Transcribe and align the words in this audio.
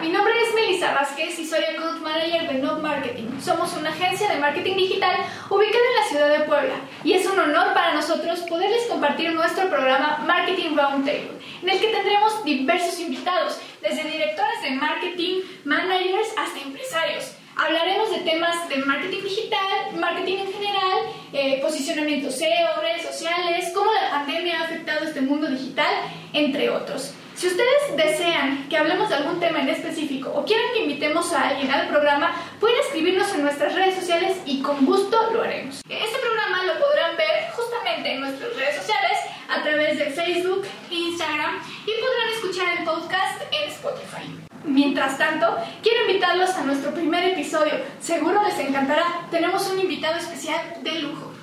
Mi 0.00 0.10
nombre 0.10 0.32
es 0.40 0.54
Melissa 0.54 0.94
Vázquez 0.94 1.36
y 1.40 1.46
soy 1.46 1.58
Account 1.64 2.00
Manager 2.02 2.46
de 2.46 2.58
No 2.60 2.78
Marketing. 2.78 3.26
Somos 3.40 3.76
una 3.76 3.90
agencia 3.90 4.28
de 4.28 4.38
marketing 4.38 4.76
digital 4.76 5.16
ubicada 5.50 5.84
en 5.84 5.96
la 5.96 6.08
ciudad 6.08 6.38
de 6.38 6.44
Puebla 6.44 6.74
y 7.02 7.14
es 7.14 7.26
un 7.26 7.36
honor 7.36 7.74
para 7.74 7.94
nosotros 7.94 8.40
poderles 8.42 8.86
compartir 8.86 9.32
nuestro 9.32 9.68
programa 9.68 10.22
Marketing 10.24 10.76
Roundtable, 10.76 11.32
en 11.62 11.68
el 11.68 11.80
que 11.80 11.88
tendremos 11.88 12.44
diversos 12.44 13.00
invitados, 13.00 13.58
desde 13.82 14.08
directores 14.08 14.62
de 14.62 14.70
marketing, 14.70 15.40
managers 15.64 16.28
hasta 16.36 16.60
empresarios. 16.60 17.32
Hablaremos 17.56 18.10
de 18.12 18.18
temas 18.18 18.68
de 18.68 18.76
marketing 18.76 19.22
digital, 19.24 19.96
marketing 19.98 20.36
en 20.38 20.52
general, 20.52 20.98
eh, 21.32 21.60
posicionamiento 21.60 22.30
SEO, 22.30 22.80
redes 22.80 23.02
sociales, 23.02 23.72
cómo 23.74 23.90
la 23.92 24.10
pandemia 24.10 24.60
ha 24.60 24.64
afectado 24.64 25.04
este 25.06 25.22
mundo 25.22 25.48
digital, 25.48 25.92
entre 26.32 26.70
otros. 26.70 27.14
Si 27.38 27.46
ustedes 27.46 27.96
desean 27.96 28.68
que 28.68 28.76
hablemos 28.76 29.08
de 29.08 29.14
algún 29.14 29.38
tema 29.38 29.62
en 29.62 29.68
específico 29.68 30.28
o 30.34 30.44
quieren 30.44 30.72
que 30.74 30.82
invitemos 30.82 31.32
a 31.32 31.50
alguien 31.50 31.70
al 31.70 31.86
programa, 31.86 32.34
pueden 32.58 32.80
escribirnos 32.80 33.32
en 33.32 33.42
nuestras 33.42 33.76
redes 33.76 33.94
sociales 33.94 34.38
y 34.44 34.60
con 34.60 34.84
gusto 34.84 35.16
lo 35.32 35.42
haremos. 35.44 35.80
Este 35.88 36.18
programa 36.18 36.64
lo 36.64 36.80
podrán 36.80 37.16
ver 37.16 37.48
justamente 37.52 38.14
en 38.14 38.20
nuestras 38.22 38.56
redes 38.56 38.78
sociales 38.78 39.18
a 39.48 39.62
través 39.62 39.98
de 40.00 40.06
Facebook, 40.06 40.66
Instagram 40.90 41.62
y 41.86 41.92
podrán 42.00 42.28
escuchar 42.34 42.76
el 42.76 42.84
podcast 42.84 43.42
en 43.52 43.70
Spotify. 43.70 44.36
Mientras 44.64 45.16
tanto, 45.16 45.58
quiero 45.80 46.08
invitarlos 46.08 46.50
a 46.50 46.64
nuestro 46.64 46.92
primer 46.92 47.22
episodio. 47.22 47.74
Seguro 48.00 48.42
les 48.42 48.58
encantará. 48.58 49.28
Tenemos 49.30 49.64
un 49.70 49.78
invitado 49.78 50.18
especial 50.18 50.60
de 50.82 50.98
lujo. 51.02 51.37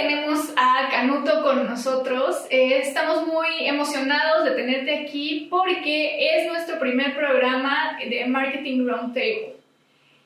Tenemos 0.00 0.48
a 0.56 0.88
Canuto 0.90 1.42
con 1.42 1.66
nosotros. 1.66 2.36
Eh, 2.48 2.78
estamos 2.78 3.26
muy 3.26 3.66
emocionados 3.66 4.44
de 4.44 4.52
tenerte 4.52 4.98
aquí 4.98 5.46
porque 5.50 6.36
es 6.36 6.46
nuestro 6.48 6.78
primer 6.78 7.14
programa 7.14 7.98
de 7.98 8.24
Marketing 8.26 8.86
Roundtable. 8.86 9.56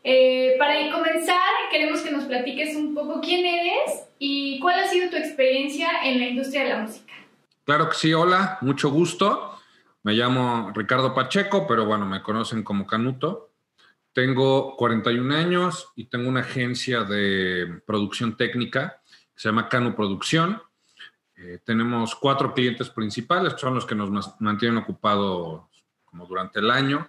Eh, 0.04 0.54
para 0.58 0.74
comenzar, 0.92 1.38
queremos 1.72 2.02
que 2.02 2.12
nos 2.12 2.24
platiques 2.24 2.76
un 2.76 2.94
poco 2.94 3.20
quién 3.20 3.44
eres 3.44 4.06
y 4.18 4.60
cuál 4.60 4.78
ha 4.78 4.86
sido 4.86 5.10
tu 5.10 5.16
experiencia 5.16 5.88
en 6.04 6.20
la 6.20 6.28
industria 6.28 6.62
de 6.62 6.68
la 6.68 6.78
música. 6.80 7.12
Claro 7.64 7.88
que 7.88 7.96
sí, 7.96 8.14
hola, 8.14 8.58
mucho 8.60 8.90
gusto. 8.90 9.58
Me 10.04 10.12
llamo 10.12 10.70
Ricardo 10.72 11.14
Pacheco, 11.14 11.66
pero 11.66 11.84
bueno, 11.84 12.06
me 12.06 12.22
conocen 12.22 12.62
como 12.62 12.86
Canuto. 12.86 13.50
Tengo 14.12 14.76
41 14.76 15.34
años 15.34 15.88
y 15.96 16.04
tengo 16.04 16.28
una 16.28 16.40
agencia 16.40 17.02
de 17.02 17.80
producción 17.84 18.36
técnica 18.36 19.00
se 19.34 19.48
llama 19.48 19.68
Canu 19.68 19.94
Producción. 19.94 20.62
Eh, 21.36 21.58
tenemos 21.64 22.14
cuatro 22.14 22.54
clientes 22.54 22.88
principales, 22.90 23.54
que 23.54 23.60
son 23.60 23.74
los 23.74 23.86
que 23.86 23.94
nos 23.94 24.40
mantienen 24.40 24.78
ocupados 24.78 25.64
como 26.04 26.26
durante 26.26 26.60
el 26.60 26.70
año. 26.70 27.08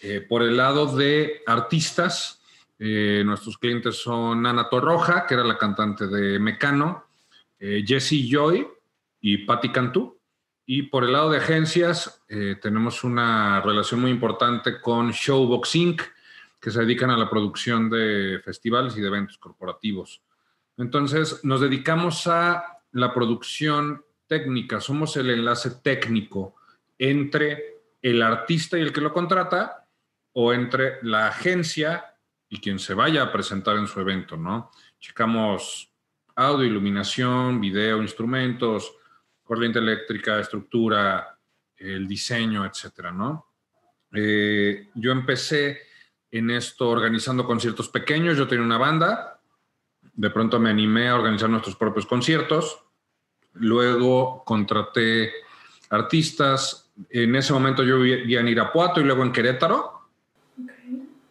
Eh, 0.00 0.20
por 0.20 0.42
el 0.42 0.56
lado 0.56 0.94
de 0.94 1.42
artistas, 1.46 2.40
eh, 2.78 3.22
nuestros 3.24 3.58
clientes 3.58 3.96
son 3.96 4.46
Ana 4.46 4.68
Torroja, 4.68 5.26
que 5.26 5.34
era 5.34 5.44
la 5.44 5.58
cantante 5.58 6.06
de 6.06 6.38
Mecano, 6.38 7.04
Jessie 7.58 8.28
Joy 8.30 8.68
y 9.22 9.38
Patti 9.38 9.70
Cantú. 9.70 10.18
Y 10.66 10.82
por 10.82 11.04
el 11.04 11.12
lado 11.12 11.30
de 11.30 11.38
agencias, 11.38 12.22
tenemos 12.60 13.02
una 13.02 13.62
relación 13.62 14.00
muy 14.00 14.10
importante 14.10 14.78
con 14.78 15.10
Showbox 15.10 15.76
Inc., 15.76 16.02
que 16.60 16.70
se 16.70 16.80
dedican 16.80 17.10
a 17.10 17.16
la 17.16 17.30
producción 17.30 17.88
de 17.88 18.40
festivales 18.44 18.94
y 18.96 19.00
de 19.00 19.06
eventos 19.06 19.38
corporativos. 19.38 20.20
Entonces, 20.76 21.44
nos 21.44 21.60
dedicamos 21.60 22.26
a 22.26 22.80
la 22.92 23.12
producción 23.14 24.04
técnica, 24.26 24.80
somos 24.80 25.16
el 25.16 25.30
enlace 25.30 25.70
técnico 25.82 26.56
entre 26.98 27.76
el 28.02 28.22
artista 28.22 28.78
y 28.78 28.82
el 28.82 28.92
que 28.92 29.00
lo 29.00 29.12
contrata 29.12 29.86
o 30.32 30.52
entre 30.52 30.98
la 31.02 31.28
agencia 31.28 32.16
y 32.48 32.60
quien 32.60 32.78
se 32.78 32.94
vaya 32.94 33.22
a 33.22 33.32
presentar 33.32 33.76
en 33.76 33.86
su 33.86 34.00
evento, 34.00 34.36
¿no? 34.36 34.70
Checamos 34.98 35.92
audio, 36.36 36.66
iluminación, 36.66 37.60
video, 37.60 38.02
instrumentos, 38.02 38.94
corriente 39.42 39.78
eléctrica, 39.78 40.38
estructura, 40.38 41.38
el 41.76 42.06
diseño, 42.06 42.64
etcétera, 42.64 43.12
¿no? 43.12 43.52
Eh, 44.12 44.88
yo 44.94 45.12
empecé 45.12 45.80
en 46.30 46.50
esto 46.50 46.88
organizando 46.88 47.44
conciertos 47.44 47.88
pequeños. 47.88 48.36
Yo 48.36 48.46
tenía 48.46 48.64
una 48.64 48.78
banda, 48.78 49.35
de 50.16 50.30
pronto 50.30 50.58
me 50.58 50.70
animé 50.70 51.08
a 51.08 51.14
organizar 51.14 51.48
nuestros 51.48 51.76
propios 51.76 52.06
conciertos. 52.06 52.82
Luego 53.54 54.42
contraté 54.44 55.30
artistas. 55.90 56.90
En 57.10 57.36
ese 57.36 57.52
momento 57.52 57.84
yo 57.84 58.00
vivía 58.00 58.40
en 58.40 58.48
Irapuato 58.48 59.00
y 59.00 59.04
luego 59.04 59.22
en 59.22 59.32
Querétaro. 59.32 60.08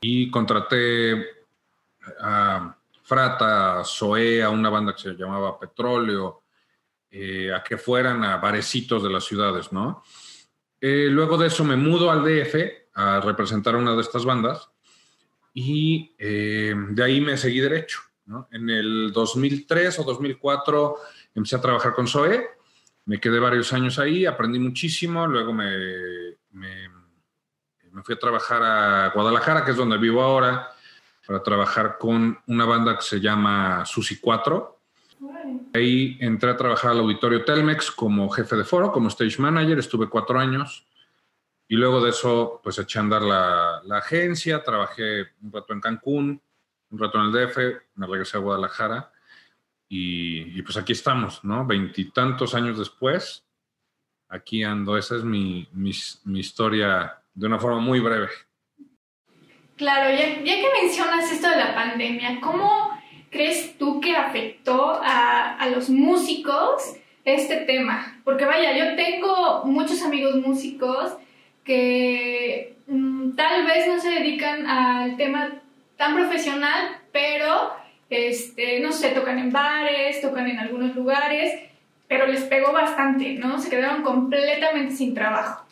Y 0.01 0.29
contraté 0.29 1.25
a 2.21 2.75
Frata, 3.03 3.83
Zoé, 3.83 4.43
a 4.43 4.49
una 4.49 4.69
banda 4.69 4.93
que 4.93 5.01
se 5.01 5.13
llamaba 5.13 5.59
Petróleo, 5.59 6.43
eh, 7.09 7.51
a 7.53 7.63
que 7.63 7.77
fueran 7.77 8.23
a 8.23 8.37
barecitos 8.37 9.01
de 9.01 9.09
las 9.09 9.23
ciudades, 9.23 9.71
¿no? 9.71 10.03
Eh, 10.79 11.07
luego 11.09 11.37
de 11.37 11.47
eso 11.47 11.63
me 11.63 11.75
mudo 11.75 12.11
al 12.11 12.23
DF 12.23 12.55
a 12.93 13.19
representar 13.21 13.73
a 13.73 13.79
una 13.79 13.95
de 13.95 14.01
estas 14.01 14.25
bandas 14.25 14.69
y 15.53 16.13
eh, 16.19 16.75
de 16.75 17.03
ahí 17.03 17.21
me 17.21 17.37
seguí 17.37 17.59
derecho. 17.59 18.01
En 18.51 18.69
el 18.69 19.11
2003 19.11 19.99
o 19.99 20.03
2004 20.03 20.95
empecé 21.35 21.55
a 21.55 21.61
trabajar 21.61 21.93
con 21.93 22.07
Zoe, 22.07 22.43
me 23.05 23.19
quedé 23.19 23.39
varios 23.39 23.71
años 23.71 23.99
ahí, 23.99 24.25
aprendí 24.25 24.57
muchísimo, 24.57 25.27
luego 25.27 25.53
me, 25.53 25.69
me, 26.51 26.89
fui 28.03 28.15
a 28.15 28.19
trabajar 28.19 28.63
a 28.63 29.11
Guadalajara, 29.13 29.63
que 29.63 29.71
es 29.71 29.77
donde 29.77 29.97
vivo 29.97 30.23
ahora, 30.23 30.69
para 31.25 31.43
trabajar 31.43 31.97
con 31.99 32.39
una 32.47 32.65
banda 32.65 32.95
que 32.95 33.03
se 33.03 33.19
llama 33.19 33.85
Susi 33.85 34.19
4. 34.19 34.79
Ahí 35.73 36.17
entré 36.19 36.49
a 36.49 36.57
trabajar 36.57 36.91
al 36.91 36.99
auditorio 36.99 37.45
Telmex 37.45 37.91
como 37.91 38.29
jefe 38.29 38.55
de 38.55 38.63
foro, 38.63 38.91
como 38.91 39.09
stage 39.09 39.39
manager, 39.39 39.77
estuve 39.79 40.09
cuatro 40.09 40.39
años. 40.39 40.87
Y 41.67 41.75
luego 41.75 42.01
de 42.01 42.09
eso, 42.11 42.59
pues 42.63 42.77
eché 42.79 42.99
a 42.99 43.01
andar 43.01 43.21
la, 43.21 43.81
la, 43.85 43.97
agencia, 43.97 44.63
trabajé 44.63 45.31
un 45.41 45.51
rato 45.51 45.73
en 45.73 45.81
Cancún, 45.81 46.41
un 46.91 46.99
rato 46.99 47.19
en 47.19 47.25
el 47.25 47.31
DF, 47.31 47.57
me 47.95 48.07
regresé 48.07 48.37
a 48.37 48.41
Guadalajara 48.41 49.11
y, 49.87 50.61
pues 50.63 50.77
aquí 50.77 50.93
estamos, 50.93 51.43
¿no? 51.43 51.65
Veintitantos 51.65 52.55
años 52.55 52.77
después, 52.77 53.45
aquí 54.29 54.63
ando. 54.63 54.97
Esa 54.97 55.15
es 55.17 55.23
mi, 55.23 55.67
mi, 55.73 55.91
historia 56.39 57.19
de 57.33 57.47
una 57.47 57.59
forma 57.59 57.79
muy 57.79 57.99
breve. 57.99 58.29
Claro, 59.77 60.09
ya, 60.17 60.41
ya 60.41 60.55
que 60.55 60.81
mencionas 60.81 61.31
esto 61.31 61.49
de 61.49 61.57
la 61.57 61.75
pandemia, 61.75 62.39
¿cómo 62.41 62.99
crees 63.29 63.77
tú 63.77 63.99
que 63.99 64.15
afectó 64.15 64.99
a, 65.03 65.55
a 65.55 65.69
los 65.69 65.89
músicos 65.89 66.95
este 67.23 67.57
tema? 67.65 68.21
Porque 68.23 68.45
vaya, 68.45 68.75
yo 68.77 68.95
tengo 68.95 69.65
muchos 69.65 70.01
amigos 70.01 70.35
músicos 70.35 71.17
que 71.63 72.77
mm, 72.87 73.31
tal 73.35 73.65
vez 73.65 73.87
no 73.87 73.99
se 73.99 74.09
dedican 74.09 74.65
al 74.65 75.17
tema 75.17 75.61
tan 75.97 76.15
profesional, 76.15 77.01
pero, 77.11 77.71
este, 78.09 78.79
no 78.79 78.91
sé, 78.91 79.09
tocan 79.09 79.39
en 79.39 79.51
bares, 79.51 80.21
tocan 80.21 80.47
en 80.47 80.59
algunos 80.59 80.95
lugares, 80.95 81.69
pero 82.07 82.27
les 82.27 82.43
pegó 82.43 82.71
bastante, 82.71 83.33
¿no? 83.33 83.59
Se 83.59 83.69
quedaron 83.69 84.03
completamente 84.03 84.95
sin 84.95 85.13
trabajo. 85.13 85.65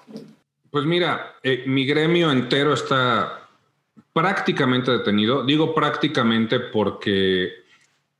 Pues 0.71 0.85
mira, 0.85 1.35
eh, 1.43 1.63
mi 1.67 1.85
gremio 1.85 2.31
entero 2.31 2.73
está 2.73 3.47
prácticamente 4.11 4.91
detenido. 4.91 5.45
Digo 5.45 5.73
prácticamente 5.75 6.59
porque 6.59 7.51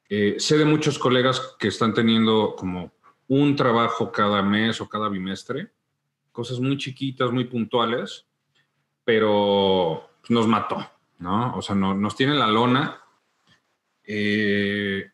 eh, 0.09 0.35
sé 0.37 0.57
de 0.57 0.65
muchos 0.65 0.99
colegas 0.99 1.55
que 1.57 1.69
están 1.69 1.93
teniendo 1.93 2.55
como 2.55 2.91
un 3.27 3.55
trabajo 3.55 4.11
cada 4.11 4.43
mes 4.43 4.79
o 4.81 4.87
cada 4.87 5.09
bimestre 5.09 5.71
cosas 6.33 6.59
muy 6.59 6.77
chiquitas, 6.77 7.31
muy 7.31 7.45
puntuales, 7.45 8.25
pero 9.05 10.09
nos 10.27 10.47
mató, 10.47 10.85
¿no? 11.19 11.55
O 11.55 11.61
sea, 11.61 11.75
no, 11.75 11.93
nos 11.93 12.15
tiene 12.15 12.33
la 12.33 12.47
lona. 12.47 13.01
Eh, 14.03 15.09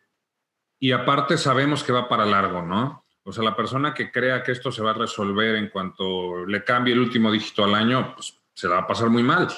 y 0.78 0.92
aparte 0.92 1.36
sabemos 1.36 1.84
que 1.84 1.92
va 1.92 2.08
para 2.08 2.24
largo, 2.24 2.62
¿no? 2.62 3.04
O 3.22 3.32
sea, 3.32 3.44
la 3.44 3.54
persona 3.54 3.92
que 3.94 4.10
crea 4.10 4.42
que 4.42 4.52
esto 4.52 4.72
se 4.72 4.82
va 4.82 4.90
a 4.90 4.94
resolver 4.94 5.56
en 5.56 5.68
cuanto 5.68 6.46
le 6.46 6.64
cambie 6.64 6.94
el 6.94 7.00
último 7.00 7.30
dígito 7.30 7.64
al 7.64 7.74
año, 7.74 8.14
pues 8.14 8.38
se 8.54 8.66
la 8.66 8.76
va 8.76 8.80
a 8.82 8.86
pasar 8.86 9.10
muy 9.10 9.22
mal, 9.22 9.48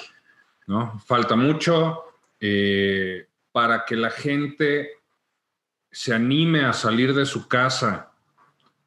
¿no? 0.67 0.99
Falta 1.05 1.35
mucho 1.35 2.03
eh, 2.39 3.27
para 3.51 3.85
que 3.85 3.95
la 3.95 4.11
gente 4.11 4.91
se 5.91 6.13
anime 6.13 6.65
a 6.65 6.73
salir 6.73 7.13
de 7.13 7.25
su 7.25 7.47
casa 7.47 8.11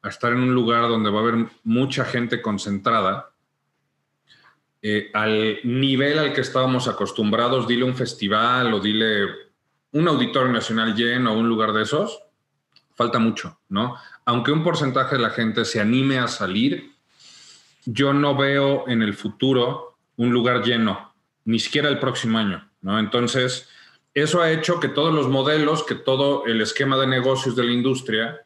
a 0.01 0.09
estar 0.09 0.31
en 0.31 0.39
un 0.39 0.53
lugar 0.53 0.87
donde 0.87 1.09
va 1.09 1.19
a 1.19 1.23
haber 1.23 1.47
mucha 1.63 2.05
gente 2.05 2.41
concentrada, 2.41 3.31
eh, 4.81 5.09
al 5.13 5.59
nivel 5.63 6.19
al 6.19 6.33
que 6.33 6.41
estábamos 6.41 6.87
acostumbrados, 6.87 7.67
dile 7.67 7.83
un 7.83 7.95
festival 7.95 8.73
o 8.73 8.79
dile 8.79 9.25
un 9.91 10.07
auditorio 10.07 10.51
nacional 10.51 10.95
lleno 10.95 11.33
o 11.33 11.37
un 11.37 11.49
lugar 11.49 11.73
de 11.73 11.83
esos, 11.83 12.19
falta 12.95 13.19
mucho, 13.19 13.59
¿no? 13.69 13.95
Aunque 14.25 14.51
un 14.51 14.63
porcentaje 14.63 15.15
de 15.15 15.21
la 15.21 15.29
gente 15.29 15.65
se 15.65 15.79
anime 15.79 16.19
a 16.19 16.27
salir, 16.27 16.91
yo 17.85 18.13
no 18.13 18.35
veo 18.35 18.87
en 18.87 19.01
el 19.01 19.13
futuro 19.13 19.97
un 20.17 20.31
lugar 20.31 20.63
lleno, 20.63 21.13
ni 21.45 21.59
siquiera 21.59 21.89
el 21.89 21.99
próximo 21.99 22.37
año, 22.37 22.69
¿no? 22.81 22.99
Entonces, 22.99 23.69
eso 24.13 24.41
ha 24.41 24.51
hecho 24.51 24.79
que 24.79 24.89
todos 24.89 25.13
los 25.13 25.27
modelos, 25.27 25.83
que 25.83 25.95
todo 25.95 26.45
el 26.45 26.61
esquema 26.61 26.97
de 26.97 27.07
negocios 27.07 27.55
de 27.55 27.63
la 27.63 27.71
industria 27.71 28.45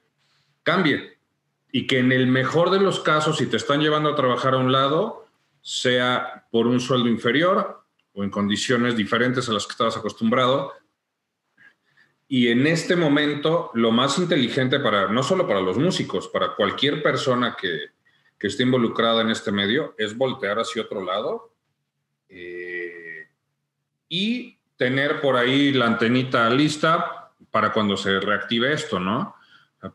cambie 0.63 1.17
y 1.71 1.87
que 1.87 1.99
en 1.99 2.11
el 2.11 2.27
mejor 2.27 2.69
de 2.69 2.79
los 2.79 2.99
casos, 2.99 3.37
si 3.37 3.47
te 3.47 3.57
están 3.57 3.81
llevando 3.81 4.09
a 4.09 4.15
trabajar 4.15 4.53
a 4.53 4.57
un 4.57 4.71
lado, 4.71 5.20
sea 5.61 6.47
por 6.51 6.67
un 6.67 6.79
sueldo 6.79 7.07
inferior 7.07 7.83
o 8.13 8.23
en 8.23 8.29
condiciones 8.29 8.95
diferentes 8.95 9.47
a 9.47 9.53
las 9.53 9.65
que 9.65 9.71
estabas 9.71 9.97
acostumbrado. 9.97 10.73
Y 12.27 12.47
en 12.47 12.65
este 12.65 12.95
momento, 12.95 13.71
lo 13.73 13.91
más 13.91 14.17
inteligente 14.17 14.79
para, 14.79 15.07
no 15.07 15.21
solo 15.21 15.47
para 15.47 15.61
los 15.61 15.77
músicos, 15.77 16.27
para 16.27 16.55
cualquier 16.55 17.03
persona 17.03 17.55
que, 17.59 17.91
que 18.37 18.47
esté 18.47 18.63
involucrada 18.63 19.21
en 19.21 19.29
este 19.29 19.51
medio, 19.51 19.93
es 19.97 20.17
voltear 20.17 20.59
hacia 20.59 20.81
otro 20.81 21.03
lado 21.03 21.53
eh, 22.27 23.27
y 24.09 24.57
tener 24.77 25.21
por 25.21 25.35
ahí 25.35 25.73
la 25.73 25.85
antenita 25.85 26.49
lista 26.49 27.31
para 27.51 27.71
cuando 27.71 27.97
se 27.97 28.19
reactive 28.19 28.73
esto, 28.73 28.99
¿no? 28.99 29.35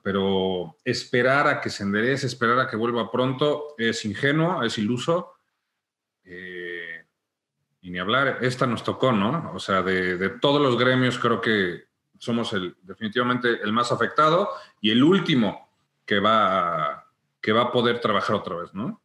Pero 0.02 0.76
esperar 0.84 1.48
a 1.48 1.60
que 1.60 1.70
se 1.70 1.82
enderece, 1.82 2.26
esperar 2.26 2.58
a 2.60 2.68
que 2.68 2.76
vuelva 2.76 3.10
pronto, 3.10 3.74
es 3.78 4.04
ingenuo, 4.04 4.62
es 4.62 4.78
iluso 4.78 5.35
eh, 6.26 7.04
y 7.80 7.90
ni 7.90 7.98
hablar, 7.98 8.38
esta 8.42 8.66
nos 8.66 8.82
tocó, 8.82 9.12
¿no? 9.12 9.52
O 9.54 9.60
sea, 9.60 9.82
de, 9.82 10.28
todos 10.40 10.60
los 10.60 10.76
gremios 10.76 11.18
creo 11.18 11.40
que 11.40 11.84
somos 12.18 12.52
el, 12.52 12.76
definitivamente 12.82 13.60
el 13.62 13.72
más 13.72 13.92
afectado 13.92 14.50
y 14.80 14.90
el 14.90 15.04
último 15.04 15.68
que 16.04 16.18
va, 16.18 16.94
a, 16.94 17.06
que 17.40 17.52
va 17.52 17.62
a 17.62 17.72
poder 17.72 18.00
trabajar 18.00 18.36
otra 18.36 18.56
vez, 18.56 18.74
¿no? 18.74 19.00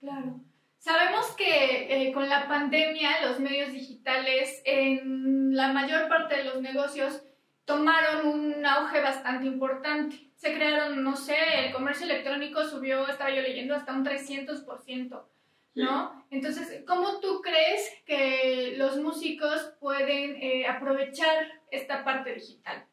Claro. 0.00 0.40
Sabemos 0.78 1.26
que 1.32 2.08
eh, 2.08 2.12
con 2.12 2.28
la 2.28 2.46
pandemia 2.46 3.26
los 3.26 3.40
medios 3.40 3.72
digitales 3.72 4.62
en 4.64 5.56
la 5.56 5.72
mayor 5.72 6.08
parte 6.08 6.36
de 6.36 6.44
los 6.44 6.60
negocios 6.60 7.22
tomaron 7.64 8.26
un 8.26 8.64
auge 8.64 9.00
bastante 9.00 9.46
importante. 9.46 10.30
Se 10.36 10.54
crearon, 10.54 11.02
no 11.02 11.16
sé, 11.16 11.66
el 11.66 11.72
comercio 11.72 12.04
electrónico 12.04 12.64
subió, 12.64 13.08
estaba 13.08 13.30
yo 13.30 13.42
leyendo, 13.42 13.74
hasta 13.74 13.92
un 13.92 14.04
300%. 14.04 15.24
¿No? 15.76 16.26
Entonces, 16.30 16.82
¿cómo 16.86 17.20
tú 17.20 17.40
crees 17.42 17.88
que 18.04 18.74
los 18.76 18.96
músicos 18.96 19.74
pueden 19.78 20.36
eh, 20.42 20.66
aprovechar 20.66 21.46
esta 21.70 22.02
parte 22.04 22.34
digital? 22.34 22.86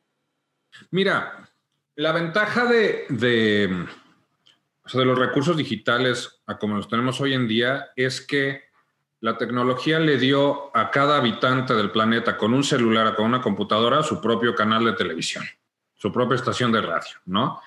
Mira, 0.92 1.50
la 1.96 2.12
ventaja 2.12 2.66
de, 2.66 3.06
de, 3.10 3.86
de 4.94 5.06
los 5.06 5.18
recursos 5.18 5.56
digitales 5.58 6.42
a 6.46 6.58
como 6.60 6.76
los 6.76 6.90
tenemos 6.90 7.20
hoy 7.22 7.34
en 7.34 7.48
día 7.48 7.88
es 7.96 8.22
que 8.22 8.64
la 9.22 9.38
tecnología 9.38 10.00
le 10.00 10.18
dio 10.18 10.76
a 10.76 10.92
cada 10.92 11.18
habitante 11.18 11.74
del 11.74 11.92
planeta 11.92 12.38
con 12.38 12.54
un 12.54 12.64
celular, 12.64 13.16
con 13.16 13.26
una 13.26 13.42
computadora, 13.42 14.04
su 14.04 14.20
propio 14.20 14.54
canal 14.54 14.84
de 14.84 14.94
televisión, 14.94 15.46
su 15.96 16.12
propia 16.12 16.36
estación 16.36 16.74
de 16.74 16.82
radio, 16.82 17.16
¿no? 17.26 17.62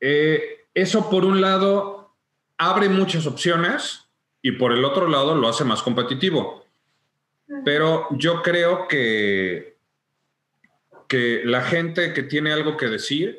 Eh, 0.00 0.66
eso, 0.74 1.08
por 1.08 1.24
un 1.24 1.40
lado, 1.40 2.16
abre 2.56 2.88
muchas 2.88 3.26
opciones 3.26 4.07
y 4.48 4.52
por 4.52 4.72
el 4.72 4.82
otro 4.82 5.08
lado 5.08 5.34
lo 5.34 5.46
hace 5.46 5.62
más 5.62 5.82
competitivo. 5.82 6.64
Pero 7.66 8.06
yo 8.12 8.40
creo 8.40 8.88
que, 8.88 9.76
que 11.06 11.42
la 11.44 11.60
gente 11.60 12.14
que 12.14 12.22
tiene 12.22 12.50
algo 12.50 12.74
que 12.78 12.86
decir 12.86 13.36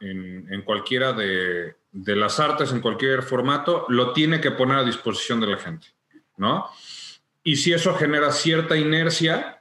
en, 0.00 0.62
cualquiera 0.62 1.12
de, 1.12 1.74
de, 1.90 2.14
las 2.14 2.38
artes, 2.38 2.70
en 2.70 2.80
cualquier 2.80 3.24
formato, 3.24 3.84
lo 3.88 4.12
tiene 4.12 4.40
que 4.40 4.52
poner 4.52 4.78
a 4.78 4.84
disposición 4.84 5.40
de 5.40 5.48
la 5.48 5.56
gente, 5.56 5.88
¿no? 6.36 6.66
Y 7.42 7.56
si 7.56 7.72
eso 7.72 7.96
genera 7.96 8.30
cierta 8.30 8.76
inercia 8.76 9.60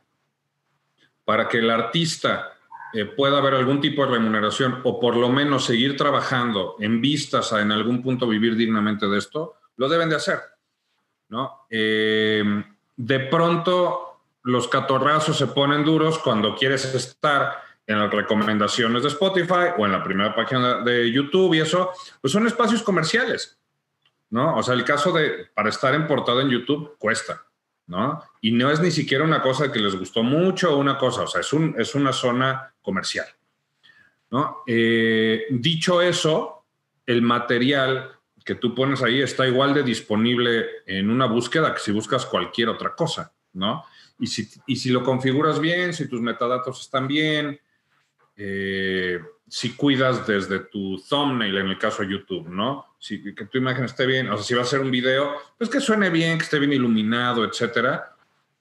para 1.25 1.47
que 1.47 1.57
el 1.57 1.71
artista 1.71 2.53
eh, 2.93 3.05
pueda 3.05 3.39
haber 3.39 3.55
algún 3.55 3.81
tipo 3.81 4.05
de 4.05 4.11
remuneración 4.11 4.81
o 4.83 4.99
por 4.99 5.15
lo 5.15 5.29
menos 5.29 5.65
seguir 5.65 5.97
trabajando 5.97 6.75
en 6.79 7.01
vistas 7.01 7.51
a 7.51 7.63
en 7.63 7.71
algún 7.71 8.03
punto 8.03 8.27
vivir 8.27 8.55
dignamente 8.55 9.07
de 9.07 9.17
esto, 9.17 9.55
lo 9.75 9.89
deben 9.89 10.09
de 10.09 10.17
hacer. 10.17 10.39
¿No? 11.29 11.65
Eh, 11.69 12.43
de 12.95 13.19
pronto 13.21 14.21
los 14.43 14.67
catorrazos 14.67 15.37
se 15.37 15.47
ponen 15.47 15.83
duros 15.83 16.19
cuando 16.19 16.55
quieres 16.55 16.85
estar 16.95 17.61
en 17.85 17.99
las 17.99 18.11
recomendaciones 18.11 19.01
de 19.03 19.09
Spotify 19.09 19.71
o 19.77 19.85
en 19.85 19.93
la 19.93 20.03
primera 20.03 20.35
página 20.35 20.81
de 20.83 21.11
YouTube 21.11 21.53
y 21.53 21.59
eso, 21.59 21.91
pues 22.21 22.33
son 22.33 22.45
espacios 22.47 22.83
comerciales, 22.83 23.57
¿no? 24.29 24.57
O 24.57 24.63
sea, 24.63 24.73
el 24.73 24.83
caso 24.83 25.11
de, 25.11 25.47
para 25.53 25.69
estar 25.69 25.93
en 25.95 26.05
portada 26.05 26.41
en 26.41 26.49
YouTube 26.49 26.97
cuesta, 26.97 27.45
¿no? 27.87 28.21
Y 28.41 28.51
no 28.51 28.69
es 28.69 28.81
ni 28.81 28.91
siquiera 28.91 29.23
una 29.23 29.41
cosa 29.41 29.71
que 29.71 29.79
les 29.79 29.95
gustó 29.95 30.21
mucho 30.21 30.73
o 30.73 30.77
una 30.77 30.97
cosa, 30.97 31.21
o 31.21 31.27
sea, 31.27 31.41
es, 31.41 31.53
un, 31.53 31.75
es 31.77 31.95
una 31.95 32.11
zona 32.11 32.73
comercial, 32.81 33.27
¿no? 34.31 34.63
Eh, 34.67 35.45
dicho 35.49 36.01
eso, 36.01 36.65
el 37.05 37.21
material 37.21 38.16
que 38.47 38.55
tú 38.55 38.73
pones 38.73 39.03
ahí 39.03 39.21
está 39.21 39.45
igual 39.45 39.73
de 39.73 39.83
disponible 39.83 40.65
en 40.85 41.09
una 41.09 41.25
búsqueda 41.25 41.73
que 41.73 41.81
si 41.81 41.91
buscas 41.91 42.25
cualquier 42.25 42.69
otra 42.69 42.95
cosa, 42.95 43.33
¿no? 43.51 43.83
Y 44.17 44.27
si, 44.27 44.47
y 44.65 44.77
si 44.77 44.89
lo 44.89 45.03
configuras 45.03 45.59
bien, 45.59 45.93
si 45.93 46.07
tus 46.07 46.21
metadatos 46.21 46.79
están 46.79 47.09
bien, 47.09 47.59
eh, 48.37 49.19
si 49.49 49.73
cuidas 49.75 50.25
desde 50.25 50.59
tu 50.59 50.97
thumbnail, 50.97 51.57
en 51.57 51.67
el 51.67 51.77
caso 51.77 52.03
de 52.03 52.09
YouTube, 52.09 52.47
¿no? 52.47 52.95
Si 52.97 53.35
que 53.35 53.45
tu 53.47 53.57
imagen 53.57 53.83
esté 53.83 54.05
bien, 54.05 54.29
o 54.29 54.37
sea, 54.37 54.45
si 54.45 54.53
va 54.53 54.61
a 54.61 54.65
ser 54.65 54.79
un 54.79 54.91
video, 54.91 55.35
pues 55.57 55.69
que 55.69 55.81
suene 55.81 56.09
bien, 56.09 56.37
que 56.37 56.45
esté 56.45 56.57
bien 56.57 56.71
iluminado, 56.71 57.43
etcétera, 57.43 58.15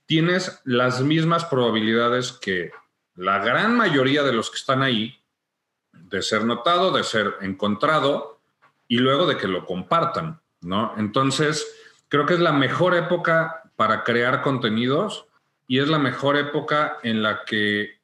tienes 0.04 0.60
las 0.64 1.00
mismas 1.00 1.44
probabilidades 1.44 2.32
que 2.32 2.72
la 3.14 3.38
gran 3.38 3.76
mayoría 3.76 4.24
de 4.24 4.32
los 4.32 4.50
que 4.50 4.56
están 4.56 4.82
ahí 4.82 5.16
de 5.92 6.22
ser 6.22 6.44
notado, 6.44 6.90
de 6.90 7.04
ser 7.04 7.34
encontrado 7.40 8.35
y 8.88 8.98
luego 8.98 9.26
de 9.26 9.36
que 9.36 9.48
lo 9.48 9.64
compartan, 9.64 10.40
¿no? 10.60 10.94
Entonces, 10.96 11.66
creo 12.08 12.26
que 12.26 12.34
es 12.34 12.40
la 12.40 12.52
mejor 12.52 12.94
época 12.94 13.70
para 13.76 14.04
crear 14.04 14.42
contenidos 14.42 15.26
y 15.66 15.80
es 15.80 15.88
la 15.88 15.98
mejor 15.98 16.36
época 16.36 16.98
en 17.02 17.22
la 17.22 17.44
que 17.44 17.96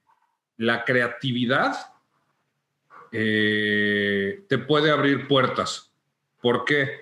la 0.57 0.85
creatividad 0.85 1.93
eh, 3.11 4.45
te 4.49 4.59
puede 4.59 4.91
abrir 4.91 5.29
puertas. 5.29 5.91
¿Por 6.41 6.65
qué? 6.65 7.01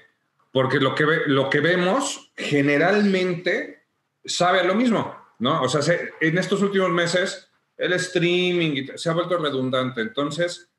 Porque 0.53 0.81
lo 0.81 0.95
que, 0.95 1.05
lo 1.27 1.49
que 1.49 1.61
vemos 1.61 2.33
generalmente 2.37 3.85
sabe 4.25 4.61
a 4.61 4.65
lo 4.65 4.75
mismo, 4.75 5.17
¿no? 5.39 5.63
O 5.63 5.69
sea, 5.69 5.97
en 6.21 6.39
estos 6.39 6.61
últimos 6.63 6.91
meses 6.91 7.49
el 7.77 7.95
streaming 7.95 8.89
se 8.97 9.09
ha 9.09 9.15
vuelto 9.15 9.39
redundante. 9.39 10.03
Entonces, 10.03 10.71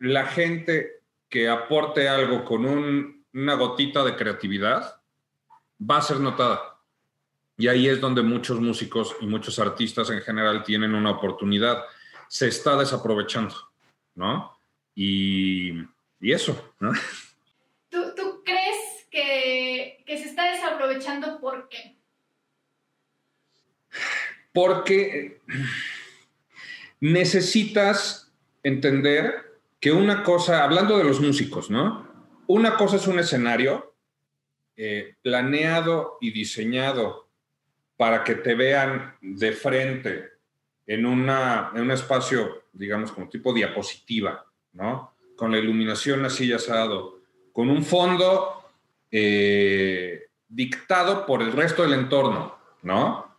la 0.00 0.26
gente 0.26 0.95
que 1.28 1.48
aporte 1.48 2.08
algo 2.08 2.44
con 2.44 2.64
una 3.32 3.54
gotita 3.54 4.04
de 4.04 4.16
creatividad, 4.16 5.00
va 5.78 5.98
a 5.98 6.02
ser 6.02 6.20
notada. 6.20 6.78
Y 7.58 7.68
ahí 7.68 7.88
es 7.88 8.00
donde 8.00 8.22
muchos 8.22 8.60
músicos 8.60 9.16
y 9.20 9.26
muchos 9.26 9.58
artistas 9.58 10.10
en 10.10 10.20
general 10.20 10.62
tienen 10.62 10.94
una 10.94 11.10
oportunidad. 11.10 11.84
Se 12.28 12.48
está 12.48 12.76
desaprovechando, 12.76 13.54
¿no? 14.14 14.58
Y, 14.94 15.72
eso, 16.20 16.74
¿no? 16.80 16.92
¿Tú, 17.88 18.42
crees 18.44 19.06
que, 19.10 20.02
que, 20.06 20.18
se 20.18 20.24
está 20.24 20.50
desaprovechando 20.50 21.40
por 21.40 21.68
qué? 21.68 21.96
Porque 24.52 25.40
necesitas 27.00 28.32
entender 28.62 29.45
que 29.80 29.92
una 29.92 30.22
cosa, 30.22 30.64
hablando 30.64 30.98
de 30.98 31.04
los 31.04 31.20
músicos, 31.20 31.70
¿no? 31.70 32.06
Una 32.46 32.76
cosa 32.76 32.96
es 32.96 33.06
un 33.06 33.18
escenario 33.18 33.94
eh, 34.76 35.16
planeado 35.22 36.18
y 36.20 36.30
diseñado 36.30 37.28
para 37.96 38.24
que 38.24 38.34
te 38.34 38.54
vean 38.54 39.16
de 39.20 39.52
frente 39.52 40.30
en, 40.86 41.06
una, 41.06 41.72
en 41.74 41.82
un 41.82 41.90
espacio, 41.90 42.64
digamos, 42.72 43.12
como 43.12 43.28
tipo 43.28 43.52
diapositiva, 43.52 44.46
¿no? 44.72 45.14
Con 45.36 45.52
la 45.52 45.58
iluminación 45.58 46.24
así 46.24 46.48
ya 46.48 46.56
asado, 46.56 47.20
con 47.52 47.70
un 47.70 47.84
fondo 47.84 48.64
eh, 49.10 50.28
dictado 50.48 51.26
por 51.26 51.42
el 51.42 51.52
resto 51.52 51.82
del 51.82 51.94
entorno, 51.94 52.56
¿no? 52.82 53.36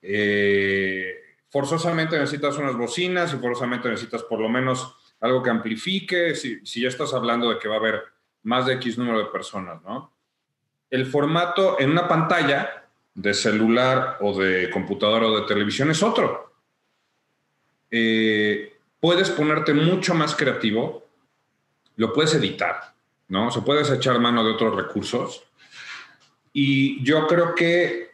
Eh, 0.00 1.14
forzosamente 1.50 2.18
necesitas 2.18 2.56
unas 2.58 2.76
bocinas 2.76 3.32
y 3.32 3.36
forzosamente 3.36 3.88
necesitas 3.88 4.22
por 4.22 4.40
lo 4.40 4.48
menos 4.48 4.94
algo 5.20 5.42
que 5.42 5.50
amplifique, 5.50 6.34
si, 6.34 6.60
ya 6.80 6.88
estás 6.88 7.12
hablando 7.12 7.48
de 7.50 7.58
que 7.58 7.68
va 7.68 7.76
a 7.76 7.78
haber 7.78 8.02
más 8.44 8.66
de 8.66 8.74
X 8.74 8.98
número 8.98 9.18
de 9.18 9.26
personas, 9.26 9.82
¿no? 9.82 10.12
El 10.90 11.06
formato 11.06 11.78
en 11.78 11.90
una 11.90 12.08
pantalla 12.08 12.86
de 13.14 13.34
celular 13.34 14.18
o 14.20 14.38
de 14.38 14.70
computadora 14.70 15.26
o 15.26 15.40
de 15.40 15.46
televisión 15.46 15.90
es 15.90 16.02
otro. 16.02 16.54
Eh, 17.90 18.78
puedes 19.00 19.30
ponerte 19.30 19.74
mucho 19.74 20.14
más 20.14 20.34
creativo, 20.34 21.06
lo 21.96 22.12
puedes 22.12 22.34
editar, 22.34 22.94
¿no? 23.28 23.48
O 23.48 23.50
sea, 23.50 23.62
puedes 23.62 23.90
echar 23.90 24.18
mano 24.20 24.44
de 24.44 24.52
otros 24.52 24.74
recursos. 24.74 25.44
Y 26.52 27.02
yo 27.04 27.26
creo 27.26 27.54
que 27.54 28.10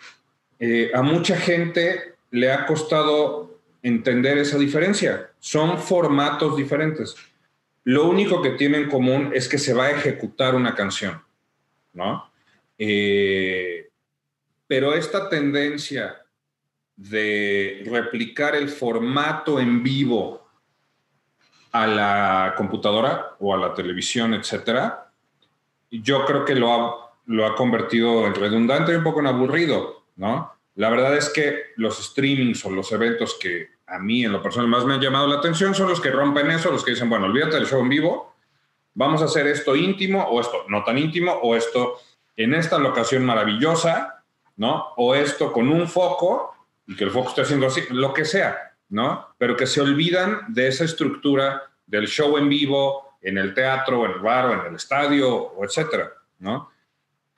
eh, 0.59 0.91
a 0.95 1.03
mucha 1.03 1.37
gente 1.37 2.17
le 2.31 2.51
ha 2.51 2.67
costado 2.67 3.61
entender 3.83 4.39
esa 4.39 4.59
diferencia. 4.59 5.31
Son 5.45 5.77
formatos 5.79 6.57
diferentes. 6.57 7.15
Lo 7.85 8.09
único 8.09 8.41
que 8.41 8.53
tienen 8.53 8.85
en 8.85 8.89
común 8.89 9.31
es 9.35 9.47
que 9.47 9.59
se 9.59 9.75
va 9.75 9.85
a 9.85 9.91
ejecutar 9.91 10.55
una 10.55 10.75
canción, 10.75 11.23
¿no? 11.93 12.33
Eh, 12.79 13.91
pero 14.67 14.95
esta 14.95 15.29
tendencia 15.29 16.25
de 16.97 17.85
replicar 17.85 18.57
el 18.57 18.71
formato 18.71 19.61
en 19.61 19.83
vivo 19.83 20.49
a 21.73 21.87
la 21.89 22.55
computadora 22.57 23.37
o 23.39 23.53
a 23.55 23.59
la 23.59 23.75
televisión, 23.75 24.33
etcétera, 24.33 25.13
yo 25.91 26.25
creo 26.25 26.47
que 26.47 26.55
lo 26.55 26.73
ha, 26.73 27.13
lo 27.27 27.45
ha 27.45 27.55
convertido 27.55 28.27
en 28.27 28.35
redundante 28.35 28.93
y 28.93 28.95
un 28.95 29.05
poco 29.05 29.21
en 29.21 29.27
aburrido, 29.27 30.07
¿no? 30.17 30.54
La 30.77 30.91
verdad 30.91 31.17
es 31.17 31.29
que 31.29 31.73
los 31.77 32.03
streamings 32.03 32.65
o 32.65 32.71
los 32.71 32.91
eventos 32.93 33.37
que 33.41 33.75
a 33.87 33.99
mí 33.99 34.25
en 34.25 34.33
lo 34.33 34.43
personal 34.43 34.69
más 34.69 34.85
me 34.85 34.95
han 34.95 35.01
llamado 35.01 35.27
la 35.29 35.37
atención 35.37 35.75
son 35.75 35.89
los 35.89 36.01
que 36.01 36.11
rompen 36.11 36.51
eso, 36.51 36.71
los 36.71 36.85
que 36.85 36.93
dicen, 36.93 37.09
bueno, 37.09 37.27
olvídate 37.27 37.57
del 37.57 37.67
show 37.67 37.81
en 37.81 37.89
vivo, 37.89 38.35
vamos 38.95 39.23
a 39.23 39.27
hacer 39.27 39.47
esto 39.47 39.77
íntimo 39.77 40.23
o 40.25 40.41
esto 40.41 40.65
no 40.69 40.83
tan 40.83 40.99
íntimo 40.99 41.33
o 41.33 41.55
esto 41.55 41.99
en 42.37 42.55
esta 42.55 42.79
locación 42.79 43.25
maravillosa, 43.25 44.25
¿no? 44.57 44.89
O 44.97 45.15
esto 45.15 45.53
con 45.53 45.69
un 45.69 45.89
foco 45.89 46.55
y 46.87 46.97
que 46.97 47.05
el 47.05 47.11
foco 47.11 47.29
esté 47.29 47.43
haciendo 47.43 47.67
así, 47.67 47.83
lo 47.91 48.13
que 48.13 48.25
sea, 48.25 48.75
¿no? 48.89 49.29
Pero 49.39 49.57
que 49.57 49.67
se 49.67 49.81
olvidan 49.81 50.53
de 50.53 50.69
esa 50.69 50.85
estructura 50.85 51.63
del 51.87 52.09
show 52.09 52.37
en 52.39 52.49
vivo, 52.49 53.17
en 53.21 53.39
el 53.39 53.55
teatro, 53.55 54.05
en 54.07 54.13
el 54.13 54.19
bar, 54.21 54.47
o 54.47 54.53
en 54.53 54.67
el 54.67 54.75
estadio, 54.75 55.53
etcétera, 55.63 56.13
¿no? 56.41 56.71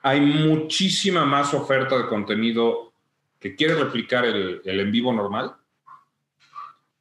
Hay 0.01 0.21
muchísima 0.21 1.25
más 1.25 1.53
oferta 1.53 1.97
de 1.97 2.07
contenido 2.07 2.86
que 3.39 3.55
quiere 3.55 3.75
replicar 3.75 4.25
el, 4.25 4.61
el 4.65 4.79
en 4.79 4.91
vivo 4.91 5.13
normal 5.13 5.55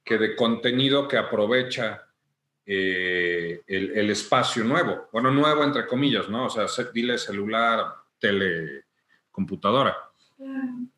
que 0.06 0.18
de 0.18 0.36
contenido 0.36 1.08
que 1.08 1.18
aprovecha 1.18 2.06
eh, 2.64 3.62
el, 3.66 4.10
espacio 4.10 4.62
nuevo. 4.64 5.08
Bueno, 5.12 5.32
nuevo 5.32 5.64
entre 5.64 5.86
comillas, 5.86 6.28
¿no? 6.28 6.46
O 6.46 6.50
sea, 6.50 6.66
dile 6.92 7.18
celular, 7.18 7.86
tele, 8.18 8.84
computadora. 9.32 9.96
No, 10.38 10.88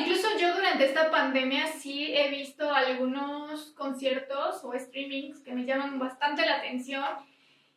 incluso 0.00 0.28
yo 0.40 0.54
durante 0.54 0.84
esta 0.84 1.10
pandemia 1.10 1.68
sí 1.68 2.12
he 2.12 2.30
visto 2.30 2.72
algunos 2.72 3.72
conciertos 3.72 4.62
o 4.64 4.72
streamings 4.76 5.40
que 5.40 5.52
me 5.52 5.64
llaman 5.64 5.98
bastante 5.98 6.44
la 6.44 6.58
atención 6.58 7.04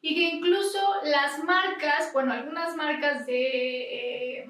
y 0.01 0.15
que 0.15 0.36
incluso 0.36 0.79
las 1.03 1.43
marcas, 1.43 2.12
bueno, 2.13 2.33
algunas 2.33 2.75
marcas 2.75 3.25
de, 3.25 4.39
eh, 4.39 4.50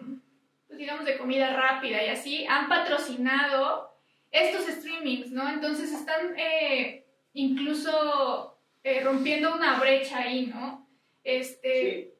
pues 0.74 0.80
digamos, 0.80 1.06
de 1.06 1.20
comida 1.20 1.56
rápida 1.56 2.04
y 2.04 2.10
así, 2.10 2.48
han 2.48 2.68
patrocinado 2.68 3.96
estos 4.32 4.66
streamings, 4.66 5.30
¿no? 5.32 5.48
Entonces 5.48 5.92
están 5.92 6.36
eh, 6.36 7.06
incluso 7.34 8.58
eh, 8.84 9.02
rompiendo 9.04 9.54
una 9.54 9.80
brecha 9.80 10.18
ahí, 10.18 10.48
¿no? 10.48 10.88
Este... 11.24 12.16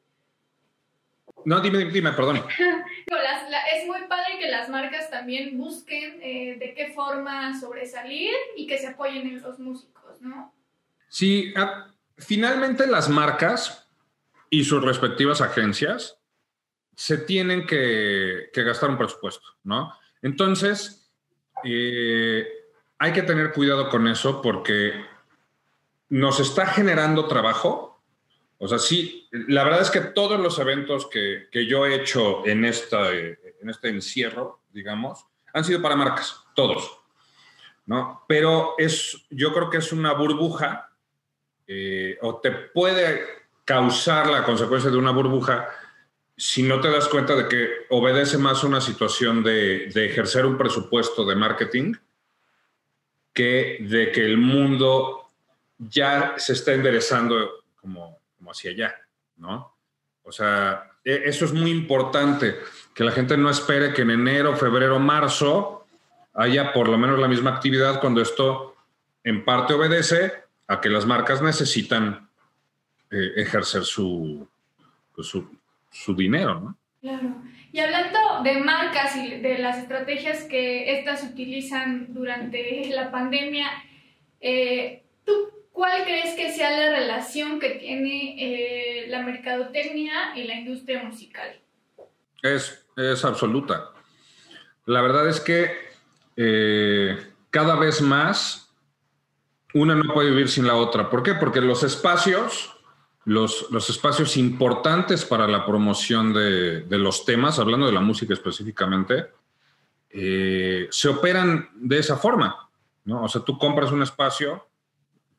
No, 1.46 1.62
dime, 1.62 1.86
dime, 1.86 2.12
perdón. 2.12 2.46
es 3.76 3.88
muy 3.88 4.02
padre 4.08 4.38
que 4.40 4.52
las 4.52 4.70
marcas 4.70 5.10
también 5.10 5.58
busquen 5.58 6.20
eh, 6.22 6.56
de 6.60 6.76
qué 6.76 6.94
forma 6.94 7.60
sobresalir 7.60 8.34
y 8.56 8.68
que 8.68 8.78
se 8.78 8.88
apoyen 8.88 9.28
en 9.28 9.42
los 9.42 9.58
músicos, 9.58 10.22
¿no? 10.22 10.54
Sí, 11.10 11.52
ah, 11.58 11.88
finalmente 12.18 12.86
las 12.86 13.10
marcas 13.10 13.90
y 14.52 14.64
sus 14.64 14.84
respectivas 14.84 15.42
agencias 15.42 16.20
se 16.96 17.20
tienen 17.20 17.66
que, 17.66 18.50
que 18.54 18.64
gastar 18.64 18.90
un 18.90 18.98
presupuesto, 18.98 19.48
¿no? 19.64 19.94
Entonces, 20.22 21.12
eh, 21.64 22.48
hay 22.98 23.14
que 23.14 23.24
tener 23.24 23.52
cuidado 23.52 23.90
con 23.90 24.08
eso 24.08 24.42
porque 24.42 24.94
nos 26.10 26.40
está 26.40 26.66
generando 26.68 27.28
trabajo. 27.28 28.02
O 28.58 28.68
sea, 28.68 28.80
sí, 28.80 29.28
la 29.32 29.64
verdad 29.64 29.82
es 29.82 29.92
que 29.92 30.00
todos 30.00 30.40
los 30.40 30.60
eventos 30.60 31.08
que, 31.08 31.48
que 31.52 31.66
yo 31.66 31.86
he 31.86 31.96
hecho 31.96 32.46
en, 32.46 32.66
esta, 32.66 33.12
en 33.12 33.70
este 33.70 33.90
encierro, 33.90 34.62
digamos, 34.72 35.26
han 35.54 35.64
sido 35.64 35.82
para 35.82 35.96
marcas, 35.96 36.44
todos. 36.56 37.00
¿no? 37.86 38.24
Pero 38.28 38.76
es, 38.78 39.26
yo 39.30 39.54
creo 39.54 39.70
que 39.70 39.78
es 39.78 39.92
una 39.92 40.14
burbuja 40.14 40.90
eh, 41.68 42.18
o 42.22 42.38
te 42.38 42.52
puede 42.52 43.26
causar 43.66 44.28
la 44.28 44.44
consecuencia 44.44 44.90
de 44.90 44.98
una 44.98 45.12
burbuja 45.12 45.70
si 46.36 46.64
no 46.64 46.82
te 46.82 46.90
das 46.90 47.08
cuenta 47.08 47.36
de 47.36 47.48
que 47.48 47.70
obedece 47.90 48.38
más 48.38 48.64
a 48.64 48.68
una 48.68 48.82
situación 48.82 49.44
de, 49.44 49.86
ejercer 49.88 50.46
un 50.46 50.58
presupuesto 50.58 51.26
de 51.26 51.36
marketing 51.36 51.94
que 53.32 53.80
de 53.82 54.12
que 54.12 54.26
el 54.26 54.38
mundo 54.38 55.30
ya 55.78 56.36
se 56.38 56.54
está 56.54 56.74
enderezando 56.74 57.64
como, 57.76 58.20
como 58.38 58.52
hacia 58.52 58.72
allá, 58.72 58.96
¿no? 59.38 59.76
O 60.24 60.32
sea, 60.32 60.92
e, 61.04 61.24
eso 61.26 61.46
es 61.46 61.54
muy 61.54 61.72
importante, 61.72 62.60
que 62.94 63.04
la 63.04 63.12
gente 63.12 63.36
no 63.38 63.50
espere 63.50 63.94
que 63.94 64.04
en 64.04 64.12
enero, 64.12 64.56
febrero, 64.56 65.00
marzo 65.00 65.86
haya 66.34 66.74
por 66.74 66.88
lo 66.88 66.98
menos 66.98 67.20
la 67.20 67.28
misma 67.28 67.52
actividad 67.52 68.00
cuando 68.00 68.22
esto 68.22 68.76
en 69.24 69.44
parte 69.46 69.74
obedece 69.74 70.44
a 70.68 70.82
que 70.82 70.90
las 70.90 71.06
marcas 71.06 71.42
necesitan 71.42 72.30
eh, 73.12 73.34
ejercer 73.36 73.84
su, 73.84 74.48
pues, 75.14 75.28
su, 75.28 75.48
su 75.94 76.14
dinero, 76.16 76.60
¿no? 76.60 76.78
Claro. 77.00 77.36
Y 77.72 77.80
hablando 77.80 78.20
de 78.44 78.60
marcas 78.60 79.16
y 79.16 79.40
de 79.40 79.58
las 79.58 79.78
estrategias 79.78 80.44
que 80.44 81.00
estas 81.00 81.24
utilizan 81.24 82.14
durante 82.14 82.90
la 82.90 83.12
pandemia, 83.12 83.68
eh, 84.40 85.04
¿tú 85.26 85.34
cuál 85.72 86.04
crees 86.04 86.36
que 86.36 86.52
sea 86.52 86.72
la 86.72 86.98
relación 86.98 87.60
que 87.60 87.72
tiene 87.72 88.36
eh, 88.38 89.08
la 89.08 89.22
mercadotecnia 89.22 90.36
y 90.36 90.44
la 90.44 90.56
industria 90.56 91.04
musical? 91.04 91.60
Es, 92.42 92.86
es 92.96 93.26
absoluta. 93.26 93.90
La 94.86 95.02
verdad 95.02 95.28
es 95.28 95.40
que 95.40 95.72
eh, 96.36 97.18
cada 97.50 97.76
vez 97.76 98.02
más 98.02 98.74
una 99.74 99.96
no 99.96 100.14
puede 100.14 100.30
vivir 100.30 100.50
sin 100.50 100.68
la 100.68 100.76
otra. 100.76 101.10
¿Por 101.10 101.24
qué? 101.24 101.34
Porque 101.34 101.62
los 101.62 101.84
espacios 101.84 102.73
los, 103.26 103.90
espacios 103.90 104.38
importantes 104.38 105.26
para 105.26 105.48
la 105.48 105.66
promoción 105.66 106.34
de, 106.34 106.86
los 106.90 107.26
temas, 107.26 107.60
hablando 107.60 107.86
de 107.86 107.94
la 107.94 108.02
música 108.02 108.34
específicamente, 108.34 109.28
eh, 110.10 110.88
se 110.92 111.10
operan 111.10 111.70
de 111.76 112.00
esa 112.00 112.18
forma, 112.18 112.70
¿no? 113.06 113.24
O 113.24 113.28
sea, 113.28 113.42
tú 113.42 113.58
compras 113.58 113.92
un 113.92 114.04
espacio 114.04 114.68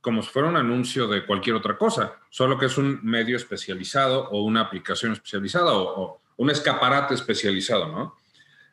como 0.00 0.22
si 0.22 0.28
fuera 0.28 0.48
un 0.48 0.56
anuncio 0.56 1.08
de 1.08 1.24
cualquier 1.24 1.56
otra 1.56 1.78
cosa, 1.78 2.18
solo 2.28 2.58
que 2.58 2.66
es 2.66 2.76
un 2.76 3.00
medio 3.02 3.36
especializado 3.38 4.28
o 4.28 4.42
una 4.42 4.60
aplicación 4.60 5.12
especializada 5.12 5.72
o, 5.72 6.20
un 6.36 6.50
escaparate 6.50 7.14
especializado, 7.14 7.86
¿no? 7.86 8.16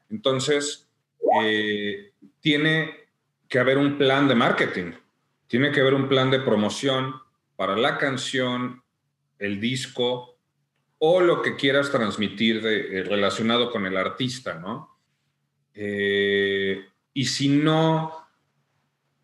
Entonces, 0.09 0.89
eh, 1.43 2.11
tiene 2.39 3.07
que 3.47 3.59
haber 3.59 3.77
un 3.77 3.99
plan 3.99 4.27
de 4.27 4.33
marketing, 4.33 4.93
tiene 5.47 5.71
que 5.71 5.79
haber 5.79 5.93
un 5.93 6.09
plan 6.09 6.31
de 6.31 6.39
promoción 6.39 7.13
para 7.55 7.77
la 7.77 7.99
canción, 7.99 8.81
el 9.41 9.59
disco 9.59 10.37
o 10.99 11.19
lo 11.19 11.41
que 11.41 11.55
quieras 11.55 11.91
transmitir 11.91 12.61
de, 12.61 12.99
eh, 12.99 13.03
relacionado 13.03 13.71
con 13.71 13.87
el 13.87 13.97
artista, 13.97 14.53
¿no? 14.53 14.99
Eh, 15.73 16.85
y 17.13 17.25
si 17.25 17.49
no 17.49 18.27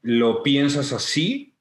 lo 0.01 0.41
piensas 0.41 0.91
así, 0.91 1.55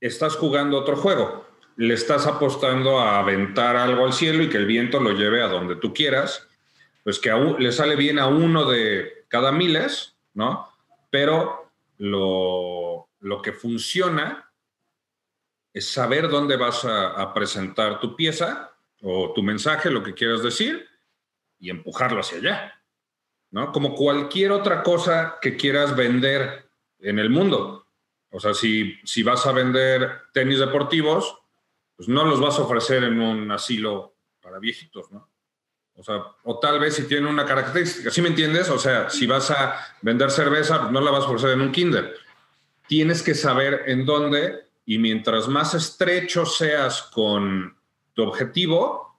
estás 0.00 0.36
jugando 0.36 0.78
otro 0.78 0.96
juego. 0.96 1.46
Le 1.76 1.94
estás 1.94 2.26
apostando 2.26 2.98
a 2.98 3.20
aventar 3.20 3.76
algo 3.76 4.04
al 4.04 4.12
cielo 4.12 4.42
y 4.42 4.50
que 4.50 4.58
el 4.58 4.66
viento 4.66 5.00
lo 5.00 5.12
lleve 5.12 5.42
a 5.42 5.48
donde 5.48 5.76
tú 5.76 5.94
quieras, 5.94 6.46
pues 7.02 7.18
que 7.18 7.32
le 7.58 7.72
sale 7.72 7.96
bien 7.96 8.18
a 8.18 8.26
uno 8.26 8.68
de 8.68 9.24
cada 9.28 9.50
miles, 9.50 10.14
¿no? 10.34 10.68
Pero 11.10 11.70
lo, 11.96 13.08
lo 13.20 13.40
que 13.40 13.52
funciona 13.52 14.47
saber 15.80 16.28
dónde 16.28 16.56
vas 16.56 16.84
a, 16.84 17.32
presentar 17.34 18.00
tu 18.00 18.16
pieza 18.16 18.72
o 19.02 19.32
tu 19.32 19.42
mensaje, 19.42 19.90
lo 19.90 20.02
que 20.02 20.14
quieras 20.14 20.42
decir, 20.42 20.86
y 21.58 21.70
empujarlo 21.70 22.20
hacia 22.20 22.38
allá. 22.38 22.82
¿no? 23.50 23.72
Como 23.72 23.94
cualquier 23.94 24.52
otra 24.52 24.82
cosa 24.82 25.38
que 25.40 25.56
quieras 25.56 25.96
vender 25.96 26.70
en 26.98 27.18
el 27.18 27.30
mundo. 27.30 27.86
O 28.30 28.40
sea, 28.40 28.54
si, 28.54 28.98
si 29.04 29.22
vas 29.22 29.46
a 29.46 29.52
vender 29.52 30.22
tenis 30.32 30.58
deportivos, 30.58 31.38
pues 31.96 32.08
no 32.08 32.24
los 32.24 32.40
vas 32.40 32.58
a 32.58 32.62
ofrecer 32.62 33.04
en 33.04 33.20
un 33.20 33.50
asilo 33.50 34.14
para 34.40 34.58
viejitos, 34.58 35.10
¿no? 35.10 35.28
O 35.98 36.04
sea, 36.04 36.22
o 36.44 36.60
tal 36.60 36.78
vez 36.78 36.94
si 36.94 37.08
tiene 37.08 37.28
una 37.28 37.44
característica, 37.44 38.10
¿sí 38.10 38.22
me 38.22 38.28
entiendes? 38.28 38.70
O 38.70 38.78
sea, 38.78 39.10
si 39.10 39.26
vas 39.26 39.50
a 39.50 39.84
vender 40.00 40.30
cerveza, 40.30 40.90
no 40.92 41.00
la 41.00 41.10
vas 41.10 41.24
a 41.24 41.26
ofrecer 41.26 41.50
en 41.50 41.60
un 41.60 41.72
kinder. 41.72 42.14
Tienes 42.86 43.20
que 43.20 43.34
saber 43.34 43.82
en 43.86 44.06
dónde 44.06 44.67
y 44.88 44.96
mientras 44.96 45.46
más 45.48 45.74
estrecho 45.74 46.46
seas 46.46 47.02
con 47.02 47.76
tu 48.14 48.22
objetivo, 48.22 49.16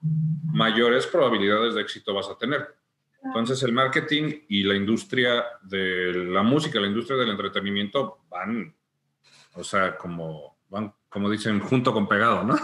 mayores 0.52 1.06
probabilidades 1.06 1.76
de 1.76 1.82
éxito 1.82 2.12
vas 2.12 2.28
a 2.28 2.36
tener. 2.36 2.74
Entonces 3.22 3.62
el 3.62 3.72
marketing 3.72 4.40
y 4.48 4.64
la 4.64 4.74
industria 4.74 5.44
de 5.62 6.12
la 6.26 6.42
música, 6.42 6.80
la 6.80 6.88
industria 6.88 7.18
del 7.18 7.30
entretenimiento 7.30 8.18
van, 8.28 8.74
o 9.54 9.62
sea, 9.62 9.96
como 9.96 10.56
van, 10.70 10.92
como 11.08 11.30
dicen, 11.30 11.60
junto 11.60 11.92
con 11.92 12.08
pegado, 12.08 12.42
¿no? 12.42 12.56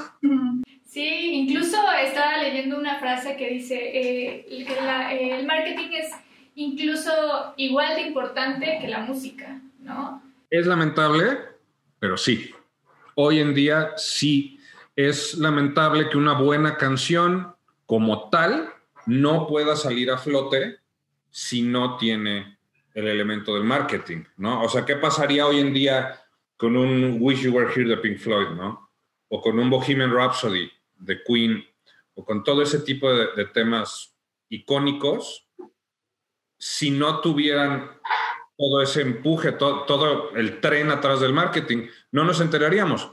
Sí, 0.85 1.31
incluso 1.33 1.77
estaba 2.03 2.39
leyendo 2.39 2.77
una 2.77 2.99
frase 2.99 3.37
que 3.37 3.51
dice 3.51 3.77
eh, 3.77 4.67
que 4.67 5.39
el 5.39 5.47
marketing 5.47 5.91
es 5.93 6.11
incluso 6.57 7.55
igual 7.57 7.95
de 7.95 8.03
importante 8.03 8.79
que 8.81 8.89
la 8.89 9.01
música, 9.01 9.61
¿no? 9.79 10.21
Es 10.51 10.67
lamentable, 10.67 11.39
pero 12.01 12.17
sí. 12.17 12.51
Hoy 13.19 13.41
en 13.41 13.55
día 13.55 13.95
sí 13.97 14.61
es 14.95 15.39
lamentable 15.39 16.11
que 16.11 16.19
una 16.19 16.35
buena 16.35 16.77
canción 16.77 17.55
como 17.87 18.29
tal 18.29 18.69
no 19.07 19.47
pueda 19.47 19.75
salir 19.75 20.11
a 20.11 20.19
flote 20.19 20.81
si 21.31 21.63
no 21.63 21.97
tiene 21.97 22.59
el 22.93 23.09
elemento 23.09 23.55
del 23.55 23.65
marketing, 23.65 24.25
¿no? 24.37 24.63
O 24.63 24.69
sea, 24.69 24.85
¿qué 24.85 24.97
pasaría 24.97 25.47
hoy 25.47 25.61
en 25.61 25.73
día 25.73 26.21
con 26.59 26.77
un 26.77 27.17
Wish 27.19 27.41
You 27.41 27.55
Were 27.55 27.73
Here 27.75 27.89
de 27.89 27.97
Pink 27.97 28.19
Floyd, 28.19 28.49
¿no? 28.49 28.91
O 29.29 29.41
con 29.41 29.59
un 29.59 29.71
Bohemian 29.71 30.13
Rhapsody 30.13 30.71
de 30.99 31.23
Queen, 31.23 31.65
o 32.17 32.25
con 32.25 32.45
todo 32.45 32.61
ese 32.61 32.81
tipo 32.81 33.11
de, 33.11 33.47
temas 33.47 34.15
icónicos, 34.51 35.49
si 36.59 36.91
no 36.91 37.23
tuvieran 37.23 37.91
todo 38.57 38.81
ese 38.83 39.03
empuje, 39.03 39.53
todo 39.53 40.35
el 40.35 40.61
tren 40.61 40.91
atrás 40.91 41.21
del 41.21 41.33
marketing, 41.33 41.89
no 42.11 42.25
nos 42.25 42.41
enteraríamos, 42.41 43.13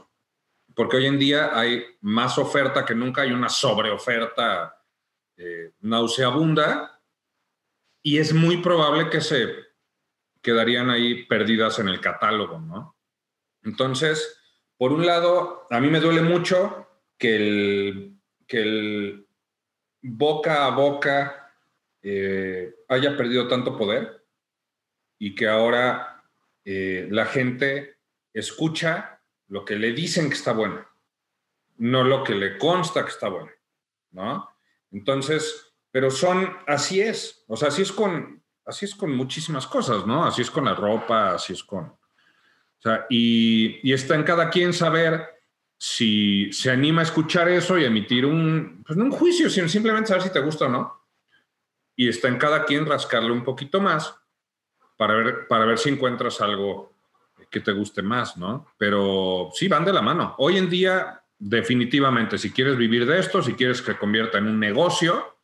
porque 0.74 0.96
hoy 0.96 1.06
en 1.06 1.18
día 1.18 1.58
hay 1.58 1.84
más 2.00 2.38
oferta 2.38 2.84
que 2.84 2.94
nunca, 2.94 3.22
hay 3.22 3.32
una 3.32 3.48
sobreoferta 3.48 4.82
eh, 5.36 5.72
nauseabunda 5.80 7.02
y 8.02 8.18
es 8.18 8.32
muy 8.32 8.58
probable 8.58 9.10
que 9.10 9.20
se 9.20 9.54
quedarían 10.40 10.90
ahí 10.90 11.24
perdidas 11.24 11.78
en 11.78 11.88
el 11.88 12.00
catálogo, 12.00 12.58
¿no? 12.58 12.96
Entonces, 13.62 14.38
por 14.76 14.92
un 14.92 15.06
lado, 15.06 15.66
a 15.70 15.80
mí 15.80 15.88
me 15.88 16.00
duele 16.00 16.22
mucho 16.22 16.86
que 17.18 17.36
el, 17.36 18.18
que 18.46 18.62
el 18.62 19.26
boca 20.02 20.66
a 20.66 20.70
boca 20.70 21.52
eh, 22.02 22.74
haya 22.88 23.16
perdido 23.16 23.48
tanto 23.48 23.76
poder 23.76 24.23
y 25.24 25.34
que 25.34 25.48
ahora 25.48 26.22
eh, 26.66 27.08
la 27.10 27.24
gente 27.24 27.96
escucha 28.34 29.22
lo 29.48 29.64
que 29.64 29.74
le 29.74 29.92
dicen 29.92 30.28
que 30.28 30.34
está 30.34 30.52
bueno, 30.52 30.86
no 31.78 32.04
lo 32.04 32.22
que 32.22 32.34
le 32.34 32.58
consta 32.58 33.02
que 33.04 33.10
está 33.10 33.30
bueno, 33.30 33.50
¿no? 34.10 34.50
Entonces, 34.92 35.72
pero 35.90 36.10
son, 36.10 36.54
así 36.66 37.00
es, 37.00 37.42
o 37.48 37.56
sea, 37.56 37.68
así 37.68 37.80
es 37.80 37.90
con, 37.90 38.42
así 38.66 38.84
es 38.84 38.94
con 38.94 39.16
muchísimas 39.16 39.66
cosas, 39.66 40.06
¿no? 40.06 40.26
Así 40.26 40.42
es 40.42 40.50
con 40.50 40.66
la 40.66 40.74
ropa, 40.74 41.32
así 41.32 41.54
es 41.54 41.64
con, 41.64 41.84
o 41.86 41.98
sea, 42.82 43.06
y, 43.08 43.90
está 43.94 44.16
en 44.16 44.24
cada 44.24 44.50
quien 44.50 44.74
saber 44.74 45.26
si 45.78 46.52
se 46.52 46.70
anima 46.70 47.00
a 47.00 47.04
escuchar 47.04 47.48
eso 47.48 47.78
y 47.78 47.84
emitir 47.86 48.26
un, 48.26 48.84
pues 48.86 48.98
no 48.98 49.06
un 49.06 49.10
juicio, 49.10 49.48
sino 49.48 49.70
simplemente 49.70 50.08
saber 50.08 50.24
si 50.24 50.32
te 50.34 50.40
gusta 50.40 50.66
o 50.66 50.68
no. 50.68 51.02
Y 51.96 52.10
está 52.10 52.28
en 52.28 52.36
cada 52.36 52.66
quien 52.66 52.84
rascarle 52.84 53.32
un 53.32 53.42
poquito 53.42 53.80
más 53.80 54.20
para 54.96 55.14
ver, 55.14 55.48
para 55.48 55.64
ver 55.64 55.78
si 55.78 55.90
encuentras 55.90 56.40
algo 56.40 56.94
que 57.50 57.60
te 57.60 57.72
guste 57.72 58.02
más, 58.02 58.36
¿no? 58.36 58.66
Pero 58.78 59.50
sí, 59.52 59.68
van 59.68 59.84
de 59.84 59.92
la 59.92 60.02
mano. 60.02 60.34
Hoy 60.38 60.58
en 60.58 60.68
día 60.68 61.22
definitivamente, 61.38 62.38
si 62.38 62.50
quieres 62.50 62.76
vivir 62.76 63.06
de 63.06 63.18
esto, 63.18 63.42
si 63.42 63.54
quieres 63.54 63.82
que 63.82 63.96
convierta 63.96 64.38
en 64.38 64.46
un 64.46 64.58
negocio, 64.58 65.36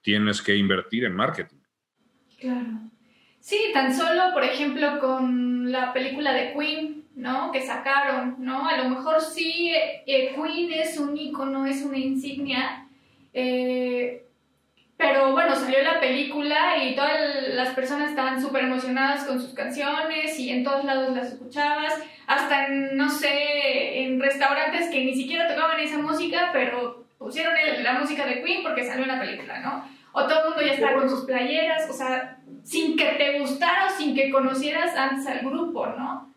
tienes 0.00 0.40
que 0.42 0.56
invertir 0.56 1.04
en 1.04 1.14
marketing. 1.14 1.58
Claro. 2.38 2.66
Sí, 3.40 3.70
tan 3.72 3.94
solo, 3.96 4.32
por 4.32 4.44
ejemplo, 4.44 4.98
con 5.00 5.72
la 5.72 5.92
película 5.92 6.32
de 6.32 6.52
Queen, 6.52 7.04
¿no? 7.16 7.50
Que 7.50 7.66
sacaron, 7.66 8.36
¿no? 8.38 8.68
A 8.68 8.76
lo 8.76 8.90
mejor 8.90 9.20
sí, 9.20 9.72
eh, 9.74 10.34
Queen 10.34 10.72
es 10.72 10.98
un 10.98 11.16
icono, 11.16 11.66
es 11.66 11.82
una 11.82 11.98
insignia, 11.98 12.88
eh, 13.32 14.27
pero 14.98 15.30
bueno, 15.30 15.54
salió 15.54 15.80
la 15.84 16.00
película 16.00 16.76
y 16.84 16.96
todas 16.96 17.48
las 17.54 17.72
personas 17.74 18.10
estaban 18.10 18.42
súper 18.42 18.64
emocionadas 18.64 19.24
con 19.24 19.40
sus 19.40 19.54
canciones 19.54 20.36
y 20.40 20.50
en 20.50 20.64
todos 20.64 20.84
lados 20.84 21.14
las 21.14 21.32
escuchabas, 21.32 21.94
hasta 22.26 22.66
en, 22.66 22.96
no 22.96 23.08
sé, 23.08 24.02
en 24.02 24.20
restaurantes 24.20 24.90
que 24.90 25.04
ni 25.04 25.14
siquiera 25.14 25.46
tocaban 25.46 25.78
esa 25.78 25.98
música, 25.98 26.50
pero 26.52 27.04
pusieron 27.16 27.54
la 27.80 27.92
música 27.92 28.26
de 28.26 28.42
Queen 28.42 28.64
porque 28.64 28.84
salió 28.84 29.04
en 29.04 29.08
la 29.08 29.20
película, 29.20 29.60
¿no? 29.60 29.88
O 30.12 30.26
todo 30.26 30.40
el 30.40 30.48
mundo 30.48 30.62
ya 30.62 30.72
está 30.72 30.92
con 30.94 31.08
sus 31.08 31.24
playeras, 31.24 31.88
o 31.88 31.92
sea, 31.92 32.40
sin 32.64 32.96
que 32.96 33.12
te 33.12 33.38
gustara 33.38 33.86
o 33.86 33.90
sin 33.90 34.16
que 34.16 34.32
conocieras 34.32 34.96
antes 34.96 35.24
al 35.28 35.48
grupo, 35.48 35.86
¿no? 35.86 36.34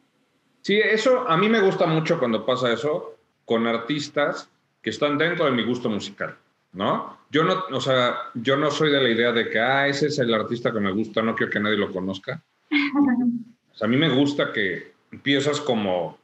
Sí, 0.62 0.80
eso 0.80 1.28
a 1.28 1.36
mí 1.36 1.50
me 1.50 1.62
gusta 1.62 1.88
mucho 1.88 2.20
cuando 2.20 2.46
pasa 2.46 2.72
eso 2.72 3.16
con 3.46 3.66
artistas 3.66 4.52
que 4.84 4.92
están 4.92 5.18
dentro 5.18 5.46
de 5.46 5.52
mi 5.52 5.64
gusto 5.64 5.90
musical. 5.90 6.38
¿No? 6.74 7.18
Yo 7.30 7.44
no, 7.44 7.64
o 7.72 7.82
sea, 7.82 8.18
yo 8.34 8.58
no 8.58 8.72
soy 8.72 8.92
de 8.92 9.02
la 9.02 9.10
idea 9.10 9.32
de 9.32 9.50
que, 9.50 9.60
ah, 9.60 9.88
ese 9.88 10.08
es 10.08 10.20
el 10.20 10.34
artista 10.34 10.72
que 10.72 10.80
me 10.80 10.92
gusta, 10.92 11.22
no 11.22 11.36
quiero 11.36 11.52
que 11.52 11.60
nadie 11.60 11.78
lo 11.78 11.92
conozca. 11.92 12.44
o 12.72 13.76
sea, 13.76 13.86
a 13.86 13.90
mí 13.90 13.98
me 13.98 14.10
gusta 14.10 14.52
que 14.52 14.94
piezas 15.24 15.60
como 15.62 16.18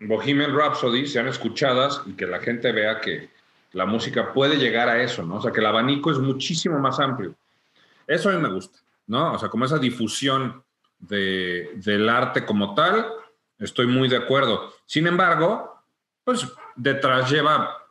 Bohemian 0.00 0.56
Rhapsody 0.56 1.06
sean 1.06 1.28
escuchadas 1.28 2.02
y 2.06 2.12
que 2.12 2.26
la 2.26 2.40
gente 2.40 2.72
vea 2.72 3.00
que 3.00 3.28
la 3.72 3.86
música 3.86 4.32
puede 4.32 4.56
llegar 4.56 4.88
a 4.88 5.02
eso, 5.02 5.22
¿no? 5.22 5.36
O 5.36 5.42
sea, 5.42 5.52
que 5.52 5.60
el 5.60 5.66
abanico 5.66 6.10
es 6.10 6.18
muchísimo 6.18 6.78
más 6.78 7.00
amplio. 7.00 7.34
Eso 8.06 8.30
a 8.30 8.32
mí 8.32 8.40
me 8.40 8.48
gusta, 8.48 8.78
¿no? 9.06 9.32
O 9.32 9.38
sea, 9.38 9.48
como 9.48 9.64
esa 9.64 9.78
difusión 9.78 10.62
de, 10.98 11.72
del 11.76 12.08
arte 12.08 12.44
como 12.44 12.74
tal, 12.74 13.06
estoy 13.58 13.86
muy 13.86 14.08
de 14.08 14.16
acuerdo. 14.16 14.72
Sin 14.86 15.06
embargo, 15.06 15.82
pues 16.22 16.46
detrás 16.76 17.30
lleva 17.30 17.83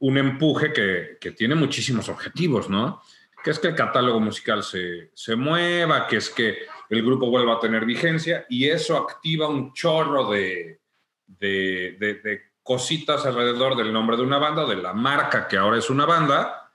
un 0.00 0.18
empuje 0.18 0.72
que, 0.72 1.30
tiene 1.32 1.54
muchísimos 1.54 2.08
objetivos, 2.08 2.68
¿no? 2.68 3.02
Que 3.42 3.50
es 3.50 3.58
que 3.58 3.68
el 3.68 3.74
catálogo 3.74 4.20
musical 4.20 4.62
se, 4.62 5.36
mueva, 5.36 6.06
que 6.06 6.16
es 6.16 6.30
que 6.30 6.58
el 6.88 7.02
grupo 7.02 7.30
vuelva 7.30 7.54
a 7.54 7.60
tener 7.60 7.84
vigencia 7.84 8.44
y 8.48 8.68
eso 8.68 8.96
activa 8.96 9.48
un 9.48 9.72
chorro 9.72 10.30
de, 10.30 10.80
de, 11.26 12.42
cositas 12.62 13.24
alrededor 13.24 13.76
del 13.76 13.92
nombre 13.92 14.16
de 14.16 14.22
una 14.22 14.38
banda, 14.38 14.66
de 14.66 14.76
la 14.76 14.92
marca 14.92 15.48
que 15.48 15.56
ahora 15.56 15.78
es 15.78 15.90
una 15.90 16.06
banda, 16.06 16.70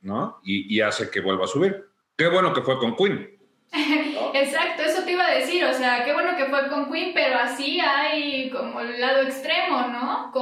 ¿no? 0.00 0.40
Y, 0.44 0.74
y 0.74 0.80
hace 0.80 1.10
que 1.10 1.20
vuelva 1.20 1.44
a 1.44 1.48
subir. 1.48 1.84
Qué 2.16 2.28
bueno 2.28 2.52
que 2.52 2.62
fue 2.62 2.78
con 2.78 2.96
Queen. 2.96 3.38
Exacto, 4.34 4.82
eso 4.82 5.02
te 5.04 5.12
iba 5.12 5.26
a 5.26 5.34
decir, 5.34 5.64
o 5.64 5.72
sea, 5.72 6.04
qué 6.04 6.12
bueno 6.12 6.36
que 6.36 6.46
fue 6.46 6.68
con 6.68 6.90
Queen, 6.90 7.12
pero 7.14 7.38
así 7.38 7.80
hay 7.80 8.50
como 8.50 8.80
el 8.80 9.00
lado 9.00 9.22
extremo, 9.22 9.88
¿no? 9.88 10.32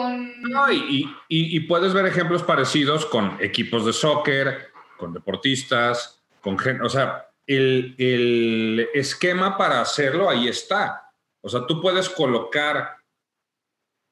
No, 0.49 0.73
y, 0.73 1.09
y, 1.29 1.61
puedes 1.61 1.93
ver 1.93 2.07
ejemplos 2.07 2.43
parecidos 2.43 3.07
con 3.07 3.37
equipos 3.41 3.85
de 3.85 3.93
soccer, 3.93 4.71
con 4.97 5.13
deportistas, 5.13 6.23
con 6.41 6.59
gente, 6.59 6.85
o 6.85 6.89
sea, 6.89 7.29
el, 7.47 7.95
el 7.99 8.89
esquema 8.95 9.57
para 9.57 9.81
hacerlo 9.81 10.29
ahí 10.29 10.49
está. 10.49 11.11
O 11.41 11.49
sea, 11.49 11.67
tú 11.67 11.81
puedes 11.81 12.09
colocar 12.09 12.97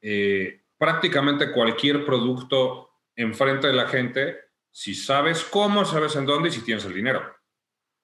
eh, 0.01 0.63
prácticamente 0.79 1.53
cualquier 1.53 2.05
producto 2.05 2.91
enfrente 3.15 3.67
de 3.67 3.73
la 3.73 3.87
gente 3.89 4.41
si 4.71 4.95
sabes 4.95 5.43
cómo, 5.45 5.85
sabes 5.85 6.17
en 6.17 6.27
dónde 6.27 6.51
y 6.51 6.53
si 6.53 6.63
tienes 6.63 6.85
el 6.85 6.95
dinero. 6.95 7.37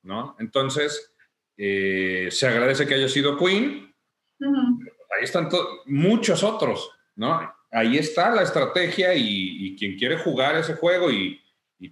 ¿no? 0.02 0.36
Entonces, 0.38 1.11
eh, 1.56 2.28
se 2.30 2.46
agradece 2.46 2.86
que 2.86 2.94
haya 2.94 3.08
sido 3.08 3.36
Queen. 3.36 3.94
Ahí 4.38 5.24
están 5.24 5.48
muchos 5.86 6.42
otros, 6.42 6.90
¿no? 7.16 7.52
Ahí 7.70 7.96
está 7.96 8.30
la 8.30 8.42
estrategia 8.42 9.14
y, 9.14 9.76
quien 9.76 9.96
quiere 9.96 10.18
jugar 10.18 10.56
ese 10.56 10.74
juego 10.74 11.10
y, 11.10 11.38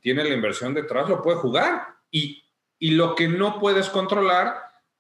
tiene 0.02 0.22
la 0.22 0.34
inversión 0.34 0.72
detrás 0.72 1.08
lo 1.08 1.22
puede 1.22 1.38
jugar. 1.38 1.86
Y, 2.10 2.44
lo 2.80 3.14
que 3.14 3.28
no 3.28 3.58
puedes 3.58 3.90
controlar 3.90 4.56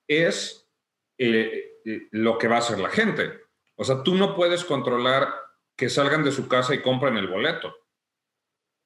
es 0.06 0.68
eh, 1.16 1.80
eh, 1.84 2.08
lo 2.10 2.36
que 2.36 2.46
va 2.46 2.56
a 2.56 2.58
hacer 2.58 2.78
la 2.78 2.90
gente. 2.90 3.40
O 3.76 3.84
sea, 3.84 4.02
tú 4.02 4.14
no 4.14 4.34
puedes 4.34 4.64
controlar 4.64 5.32
que 5.74 5.88
salgan 5.88 6.22
de 6.22 6.32
su 6.32 6.46
casa 6.46 6.74
y 6.74 6.82
compren 6.82 7.16
el 7.16 7.28
boleto. 7.28 7.74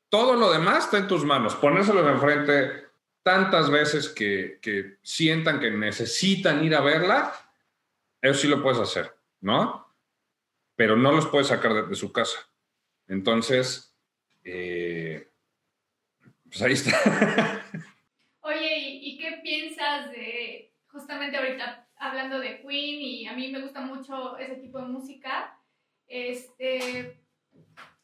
Todo 0.09 0.37
lo 0.37 0.53
demás 0.53 0.85
está 0.85 0.99
en 0.99 1.09
tus 1.09 1.25
manos. 1.25 1.57
Ponérselos 1.57 2.07
enfrente 2.07 2.84
tantas 3.25 3.71
veces 3.71 4.11
que, 4.11 4.99
sientan 5.03 5.59
que 5.59 5.71
necesitan 5.71 6.63
ir 6.63 6.75
a 6.75 6.83
verla, 6.83 7.33
eso 8.21 8.35
sí 8.35 8.49
lo 8.49 8.63
puedes 8.63 8.79
hacer, 8.79 9.13
¿no? 9.41 9.89
Pero 10.77 10.95
no 10.97 11.11
los 11.11 11.27
puede 11.27 11.45
sacar 11.45 11.89
de, 11.89 11.95
su 11.97 12.13
casa. 12.13 12.39
Entonces, 13.09 13.97
eh, 14.45 15.27
pues 16.45 16.63
ahí 16.63 16.73
está. 16.75 17.63
Oye, 18.43 18.79
¿y, 18.79 19.17
qué 19.17 19.41
piensas 19.43 20.11
de, 20.11 20.75
justamente 20.89 21.39
ahorita 21.39 21.89
hablando 21.97 22.39
de 22.39 22.61
Queen, 22.61 23.01
y 23.01 23.27
a 23.27 23.33
mí 23.33 23.51
me 23.51 23.63
gusta 23.63 23.81
mucho 23.81 24.37
ese 24.37 24.57
tipo 24.57 24.79
de 24.79 24.87
música, 24.87 25.59
este, 26.07 27.25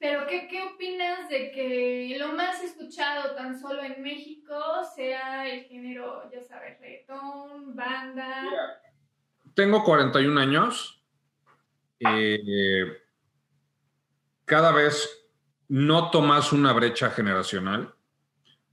pero 0.00 0.26
¿qué, 0.26 0.48
qué 0.48 0.62
opinas 0.62 1.28
de 1.28 1.52
que 1.52 2.16
lo 2.18 2.32
más 2.32 2.62
escuchado 2.64 3.34
tan 3.34 3.60
solo 3.60 3.82
en 3.84 4.02
México 4.02 4.56
sea 4.96 5.46
el 5.46 5.64
género, 5.64 6.28
ya 6.32 6.42
sabes, 6.42 6.80
reggaetón, 6.80 7.76
banda? 7.76 8.44
Tengo 9.54 9.84
41 9.84 10.40
años. 10.40 11.04
Eh, 11.98 12.98
cada 14.46 14.72
vez 14.72 15.28
noto 15.68 16.22
más 16.22 16.50
una 16.52 16.72
brecha 16.72 17.10
generacional. 17.10 17.94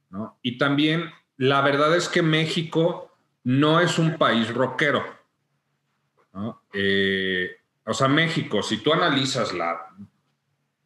¿no? 0.09 0.39
Y 0.41 0.57
también 0.57 1.11
la 1.35 1.59
verdad 1.59 1.93
es 1.95 2.07
que 2.07 2.21
México 2.21 3.11
no 3.43 3.81
es 3.81 3.99
un 3.99 4.17
país 4.17 4.53
rockero. 4.53 5.03
Eh, 6.71 7.57
o 7.83 7.93
sea, 7.93 8.07
México, 8.07 8.63
si 8.63 8.77
tú 8.77 8.93
analizas 8.93 9.53
la, 9.53 9.89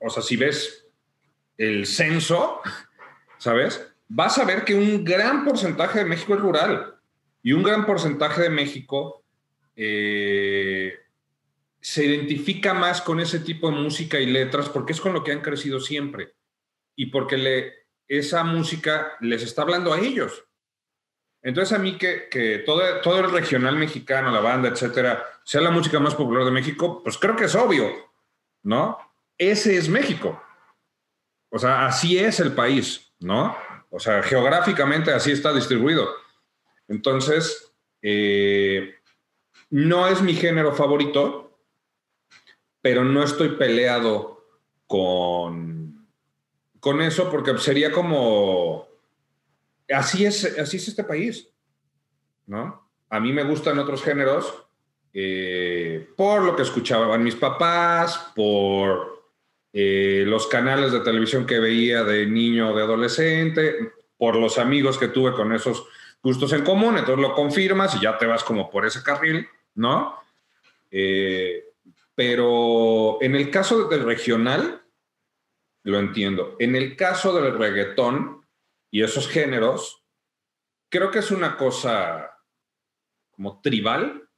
o 0.02 0.10
sea, 0.10 0.24
si 0.24 0.36
ves 0.36 0.88
el 1.58 1.86
censo, 1.86 2.62
¿sabes? 3.38 3.88
Vas 4.08 4.38
a 4.40 4.46
ver 4.46 4.66
que 4.66 4.74
un 4.74 5.04
gran 5.04 5.46
porcentaje 5.46 6.00
de 6.00 6.06
México 6.06 6.34
es 6.34 6.42
rural 6.42 6.96
y 7.44 7.54
un 7.54 7.64
gran 7.64 7.86
porcentaje 7.86 8.42
de 8.42 8.50
México 8.50 9.24
eh, 9.76 11.00
se 11.80 12.06
identifica 12.06 12.74
más 12.74 13.02
con 13.02 13.20
ese 13.20 13.40
tipo 13.40 13.70
de 13.70 13.78
música 13.78 14.20
y 14.20 14.26
letras 14.26 14.70
porque 14.70 14.94
es 14.94 15.02
con 15.02 15.14
lo 15.14 15.24
que 15.24 15.32
han 15.32 15.42
crecido 15.42 15.80
siempre 15.80 16.34
y 16.96 17.08
porque 17.08 17.38
le, 17.38 17.74
esa 18.08 18.44
música 18.44 19.14
les 19.22 19.44
está 19.44 19.62
hablando 19.62 19.94
a 19.94 20.00
ellos. 20.00 20.44
Entonces 21.44 21.78
a 21.78 21.82
mí 21.82 21.98
que, 21.98 22.64
todo, 22.66 23.02
todo 23.02 23.20
el 23.20 23.32
regional 23.32 23.76
mexicano, 23.76 24.32
la 24.32 24.42
banda, 24.42 24.70
etcétera, 24.70 25.24
sea 25.44 25.62
la 25.62 25.72
música 25.72 26.00
más 26.00 26.16
popular 26.16 26.46
de 26.46 26.52
México, 26.52 27.02
pues 27.04 27.18
creo 27.18 27.36
que 27.36 27.46
es 27.46 27.56
obvio, 27.56 27.90
¿no? 28.64 29.11
Ese 29.38 29.78
es 29.78 29.90
México. 29.90 30.42
O 31.50 31.60
sea, 31.60 31.86
así 31.86 32.18
es 32.18 32.40
el 32.40 32.54
país, 32.54 33.14
¿no? 33.20 33.56
O 33.90 34.00
sea, 34.00 34.24
geográficamente 34.24 35.12
así 35.12 35.32
está 35.32 35.54
distribuido. 35.54 36.08
Entonces, 36.88 37.74
eh, 38.02 38.96
no 39.70 40.08
es 40.08 40.22
mi 40.22 40.34
género 40.34 40.74
favorito, 40.74 41.60
pero 42.82 43.04
no 43.04 43.24
estoy 43.24 43.50
peleado 43.58 44.46
con, 44.88 46.08
con 46.80 47.02
eso 47.02 47.30
porque 47.30 47.58
sería 47.58 47.92
como 47.92 48.88
así 49.94 50.26
es, 50.26 50.58
así 50.58 50.78
es 50.78 50.88
este 50.88 51.04
país, 51.04 51.50
¿no? 52.46 52.90
A 53.10 53.20
mí 53.20 53.34
me 53.34 53.44
gustan 53.44 53.78
otros 53.78 54.04
géneros 54.04 54.66
eh, 55.14 56.10
por 56.16 56.42
lo 56.44 56.56
que 56.56 56.62
escuchaban 56.62 57.24
mis 57.24 57.36
papás, 57.36 58.32
por 58.36 59.11
eh, 59.74 60.24
los 60.28 60.48
canales 60.48 60.92
de 60.92 61.00
televisión 61.00 61.46
que 61.46 61.60
veía 61.60 62.04
de 62.04 62.26
niño 62.26 62.72
o 62.72 62.76
de 62.76 62.84
adolescente, 62.84 63.94
por 64.18 64.36
los 64.36 64.58
amigos 64.58 64.98
que 64.98 65.08
tuve 65.08 65.34
con 65.34 65.54
esos 65.54 65.86
gustos 66.22 66.54
en 66.54 66.64
común, 66.64 66.98
entonces 66.98 67.22
lo 67.22 67.34
confirmas 67.34 67.96
y 67.96 68.02
ya 68.02 68.18
te 68.18 68.26
vas 68.26 68.44
como 68.44 68.70
por 68.70 68.86
ese 68.86 69.02
carril, 69.02 69.48
¿no? 69.76 70.16
Eh, 70.92 71.64
pero 72.14 73.18
en 73.22 73.36
el 73.36 73.50
caso 73.50 73.88
del 73.88 74.04
regional, 74.04 74.84
lo 75.84 76.00
entiendo. 76.00 76.56
En 76.60 76.76
el 76.76 76.96
caso 76.96 77.34
del 77.34 77.58
reggaetón, 77.58 78.46
y 78.92 79.02
esos 79.02 79.28
géneros, 79.28 80.04
creo 80.90 81.10
que 81.10 81.20
es 81.20 81.32
una 81.32 81.58
cosa 81.58 82.38
como 83.32 83.62
tribal, 83.62 84.30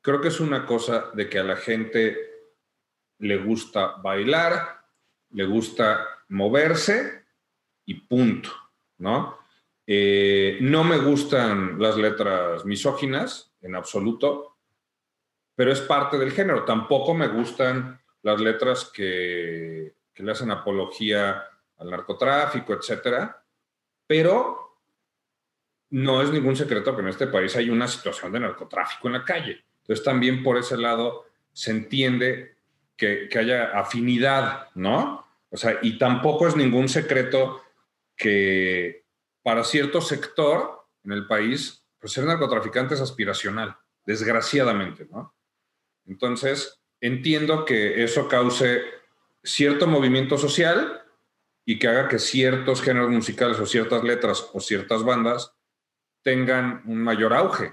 creo 0.00 0.20
que 0.20 0.28
es 0.28 0.40
una 0.40 0.66
cosa 0.66 1.10
de 1.14 1.28
que 1.28 1.38
a 1.38 1.44
la 1.44 1.56
gente 1.56 2.29
le 3.20 3.36
gusta 3.38 3.96
bailar, 4.02 4.80
le 5.30 5.44
gusta 5.44 6.06
moverse 6.28 7.24
y 7.86 7.94
punto, 7.94 8.50
¿no? 8.98 9.38
Eh, 9.86 10.58
no 10.60 10.84
me 10.84 10.98
gustan 10.98 11.78
las 11.78 11.96
letras 11.96 12.64
misóginas 12.64 13.52
en 13.62 13.74
absoluto, 13.74 14.56
pero 15.54 15.72
es 15.72 15.80
parte 15.80 16.18
del 16.18 16.32
género. 16.32 16.64
Tampoco 16.64 17.14
me 17.14 17.28
gustan 17.28 18.00
las 18.22 18.40
letras 18.40 18.84
que, 18.92 19.94
que 20.12 20.22
le 20.22 20.32
hacen 20.32 20.50
apología 20.50 21.44
al 21.78 21.90
narcotráfico, 21.90 22.72
etcétera 22.74 23.40
pero 24.10 24.76
no 25.90 26.20
es 26.20 26.32
ningún 26.32 26.56
secreto 26.56 26.96
que 26.96 27.00
en 27.00 27.06
este 27.06 27.28
país 27.28 27.54
hay 27.54 27.70
una 27.70 27.86
situación 27.86 28.32
de 28.32 28.40
narcotráfico 28.40 29.06
en 29.06 29.12
la 29.12 29.24
calle. 29.24 29.64
Entonces 29.82 30.04
también 30.04 30.42
por 30.42 30.58
ese 30.58 30.76
lado 30.76 31.26
se 31.52 31.70
entiende 31.70 32.56
que, 33.00 33.38
haya 33.38 33.78
afinidad, 33.78 34.68
¿no? 34.74 35.26
O 35.48 35.56
sea, 35.56 35.78
y 35.80 35.98
tampoco 35.98 36.46
es 36.46 36.54
ningún 36.54 36.88
secreto 36.88 37.62
que 38.14 39.06
para 39.42 39.64
cierto 39.64 40.02
sector 40.02 40.86
en 41.02 41.12
el 41.12 41.26
país, 41.26 41.82
pues 41.98 42.12
ser 42.12 42.24
narcotraficante 42.24 42.94
es 42.94 43.00
aspiracional, 43.00 43.76
desgraciadamente, 44.04 45.08
¿no? 45.10 45.34
Entonces, 46.06 46.80
entiendo 47.00 47.64
que 47.64 48.04
eso 48.04 48.28
cause 48.28 48.82
cierto 49.42 49.86
movimiento 49.86 50.36
social 50.36 51.02
y 51.64 51.78
que 51.78 51.88
haga 51.88 52.06
que 52.06 52.18
ciertos 52.18 52.82
géneros 52.82 53.10
musicales 53.10 53.58
o 53.58 53.64
ciertas 53.64 54.04
letras 54.04 54.50
o 54.52 54.60
ciertas 54.60 55.02
bandas 55.04 55.54
tengan 56.22 56.82
un 56.84 56.98
mayor 57.02 57.32
auge, 57.32 57.72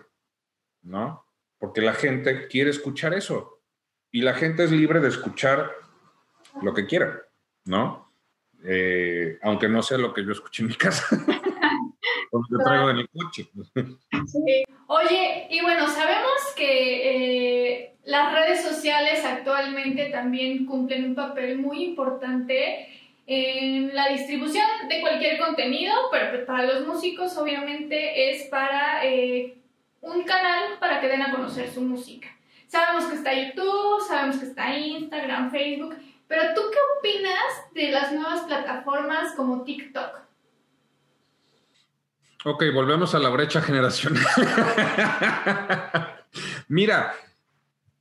¿no? 0.83 1.25
Porque 1.57 1.81
la 1.81 1.93
gente 1.93 2.47
quiere 2.47 2.69
escuchar 2.69 3.13
eso 3.13 3.56
y 4.17 4.21
la 4.21 4.33
gente 4.33 4.63
es 4.63 4.71
libre 4.71 4.99
de 4.99 5.09
escuchar 5.09 5.71
lo 6.63 6.73
que 6.73 6.87
quiera, 6.87 7.21
¿no? 7.65 8.11
Eh, 8.65 9.37
aunque 9.43 9.69
no 9.69 9.83
sea 9.83 9.99
lo 9.99 10.11
que 10.11 10.25
yo 10.25 10.31
escuché 10.31 10.63
en 10.63 10.69
mi 10.69 10.73
casa, 10.73 11.05
traigo 12.65 12.87
coche. 13.13 13.47
Oye, 14.87 15.47
y 15.51 15.61
bueno, 15.61 15.87
sabemos 15.87 16.33
que 16.55 17.75
eh, 17.75 17.95
las 18.05 18.33
redes 18.33 18.63
sociales 18.63 19.23
actualmente 19.23 20.09
también 20.09 20.65
cumplen 20.65 21.05
un 21.05 21.13
papel 21.13 21.59
muy 21.59 21.83
importante 21.83 22.87
en 23.27 23.93
la 23.93 24.07
distribución 24.09 24.65
de 24.89 24.99
cualquier 24.99 25.37
contenido, 25.37 25.93
pero 26.11 26.43
para 26.47 26.65
los 26.65 26.87
músicos 26.87 27.37
obviamente 27.37 28.31
es 28.31 28.45
para 28.45 29.05
eh, 29.05 29.59
un 30.01 30.23
canal 30.23 30.79
para 30.79 30.99
que 30.99 31.07
den 31.07 31.21
a 31.21 31.29
conocer 31.29 31.69
su 31.69 31.81
música. 31.81 32.29
Sabemos 32.67 33.05
que 33.05 33.15
está 33.15 33.33
YouTube, 33.33 34.05
sabemos 34.07 34.37
que 34.37 34.45
está 34.45 34.77
Instagram, 34.77 35.51
Facebook, 35.51 35.95
pero 36.27 36.53
¿tú 36.53 36.61
qué 36.71 36.77
opinas 36.99 37.73
de 37.73 37.91
las 37.91 38.11
nuevas 38.11 38.41
plataformas 38.41 39.33
como 39.35 39.63
TikTok? 39.63 40.19
Ok, 42.45 42.63
volvemos 42.73 43.15
a 43.15 43.19
la 43.19 43.29
brecha 43.29 43.61
generacional. 43.61 44.25
Mira, 46.67 47.15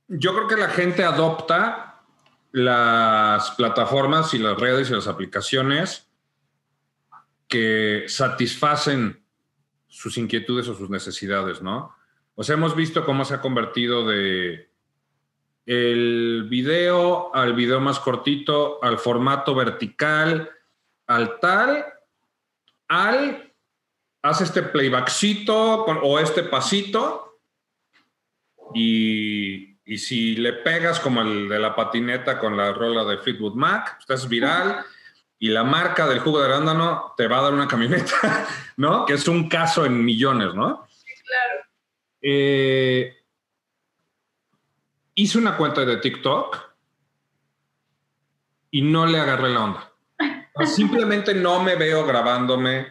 yo 0.07 0.33
creo 0.33 0.47
que 0.47 0.57
la 0.57 0.69
gente 0.69 1.03
adopta 1.03 2.01
las 2.51 3.51
plataformas 3.51 4.33
y 4.33 4.39
las 4.39 4.57
redes 4.57 4.89
y 4.89 4.93
las 4.93 5.07
aplicaciones 5.07 6.07
que 7.47 8.05
satisfacen 8.07 9.23
sus 9.87 10.17
inquietudes 10.17 10.67
o 10.67 10.75
sus 10.75 10.89
necesidades, 10.89 11.61
¿no? 11.61 11.95
O 12.39 12.43
sea, 12.43 12.55
hemos 12.55 12.75
visto 12.75 13.03
cómo 13.03 13.25
se 13.25 13.33
ha 13.33 13.41
convertido 13.41 14.05
de 14.05 14.69
el 15.65 16.47
video 16.49 17.35
al 17.35 17.53
video 17.53 17.81
más 17.81 17.99
cortito, 17.99 18.81
al 18.81 18.97
formato 18.97 19.53
vertical, 19.53 20.49
al 21.07 21.39
tal, 21.39 21.85
al 22.87 23.53
hace 24.21 24.45
este 24.45 24.63
playbackcito 24.63 25.83
o 25.83 26.19
este 26.19 26.43
pasito 26.43 27.39
y 28.73 29.77
y 29.87 29.97
si 29.99 30.35
le 30.35 30.51
pegas 30.51 30.99
como 30.99 31.21
el 31.21 31.47
de 31.47 31.59
la 31.59 31.73
patineta 31.73 32.37
con 32.39 32.57
la 32.57 32.73
rola 32.73 33.05
de 33.05 33.17
Fleetwood 33.19 33.53
Mac, 33.53 33.95
estás 34.01 34.21
pues, 34.21 34.29
viral 34.29 34.83
y 35.39 35.47
la 35.47 35.63
marca 35.63 36.05
del 36.07 36.19
jugo 36.19 36.39
de 36.39 36.47
arándano 36.47 37.13
te 37.15 37.27
va 37.27 37.39
a 37.39 37.43
dar 37.43 37.53
una 37.53 37.69
camioneta, 37.69 38.45
¿no? 38.77 39.05
Que 39.05 39.13
es 39.13 39.25
un 39.29 39.47
caso 39.47 39.85
en 39.85 40.03
millones, 40.03 40.53
¿no? 40.53 40.85
Sí, 40.89 41.13
claro. 41.23 41.66
Eh, 42.29 43.15
hice 45.15 45.37
una 45.37 45.55
cuenta 45.55 45.85
de 45.85 45.95
TikTok 45.95 46.57
y 48.71 48.81
no 48.81 49.05
le 49.05 49.19
agarré 49.19 49.49
la 49.49 49.63
onda. 49.63 49.93
Simplemente 50.65 51.33
no 51.33 51.63
me 51.63 51.75
veo 51.75 52.05
grabándome 52.05 52.87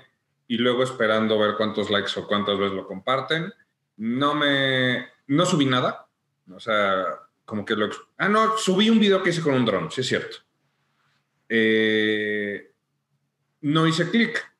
y 0.48 0.56
luego 0.56 0.84
esperando 0.84 1.38
ver 1.38 1.56
cuántos 1.56 1.90
likes 1.90 2.18
o 2.18 2.26
cuántas 2.26 2.58
veces 2.58 2.76
lo 2.76 2.86
comparten. 2.86 3.52
No 3.98 4.34
me, 4.34 5.06
no 5.26 5.44
subí 5.44 5.66
nada 5.66 6.06
o 6.54 6.60
sea, 6.60 7.04
como 7.44 7.64
que 7.64 7.74
lo... 7.74 7.88
Ah, 8.18 8.28
no, 8.28 8.56
subí 8.56 8.88
un 8.90 9.00
video 9.00 9.22
que 9.22 9.30
hice 9.30 9.42
con 9.42 9.54
un 9.54 9.64
dron, 9.64 9.90
sí 9.90 10.00
es 10.00 10.06
cierto. 10.06 10.38
Eh, 11.48 12.72
no 13.62 13.86
hice 13.86 14.10
clic. 14.10 14.52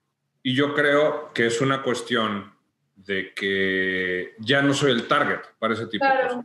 Y 0.43 0.55
yo 0.55 0.75
creo 0.75 1.33
que 1.33 1.47
es 1.47 1.61
una 1.61 1.83
cuestión 1.83 2.56
de 2.97 3.33
que 3.35 4.35
ya 4.39 4.63
no 4.63 4.75
soy 4.75 4.91
el 4.93 5.07
target 5.07 5.41
para 5.59 5.75
ese 5.75 5.87
tipo 5.87 6.05
de 6.05 6.29
cosas. 6.29 6.45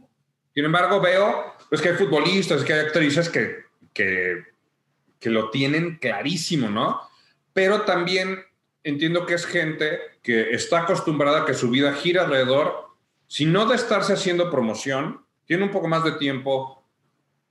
Sin 0.54 0.66
embargo, 0.66 1.00
veo 1.00 1.56
pues, 1.70 1.82
que 1.82 1.90
hay 1.90 1.96
futbolistas, 1.96 2.64
que 2.64 2.74
hay 2.74 2.80
actrices 2.82 3.30
que, 3.30 3.64
que, 3.94 4.44
que 5.20 5.30
lo 5.30 5.50
tienen 5.50 5.98
clarísimo, 5.98 6.70
¿no? 6.70 7.02
Pero 7.54 7.82
también 7.82 8.44
entiendo 8.84 9.26
que 9.26 9.34
es 9.34 9.46
gente 9.46 10.00
que 10.22 10.52
está 10.52 10.82
acostumbrada 10.82 11.42
a 11.42 11.46
que 11.46 11.54
su 11.54 11.70
vida 11.70 11.94
gira 11.94 12.24
alrededor, 12.24 12.90
si 13.28 13.46
no 13.46 13.66
de 13.66 13.76
estarse 13.76 14.14
haciendo 14.14 14.52
promoción, 14.52 15.26
tiene 15.46 15.64
un 15.64 15.72
poco 15.72 15.88
más 15.88 16.04
de 16.04 16.14
tiempo 16.14 16.84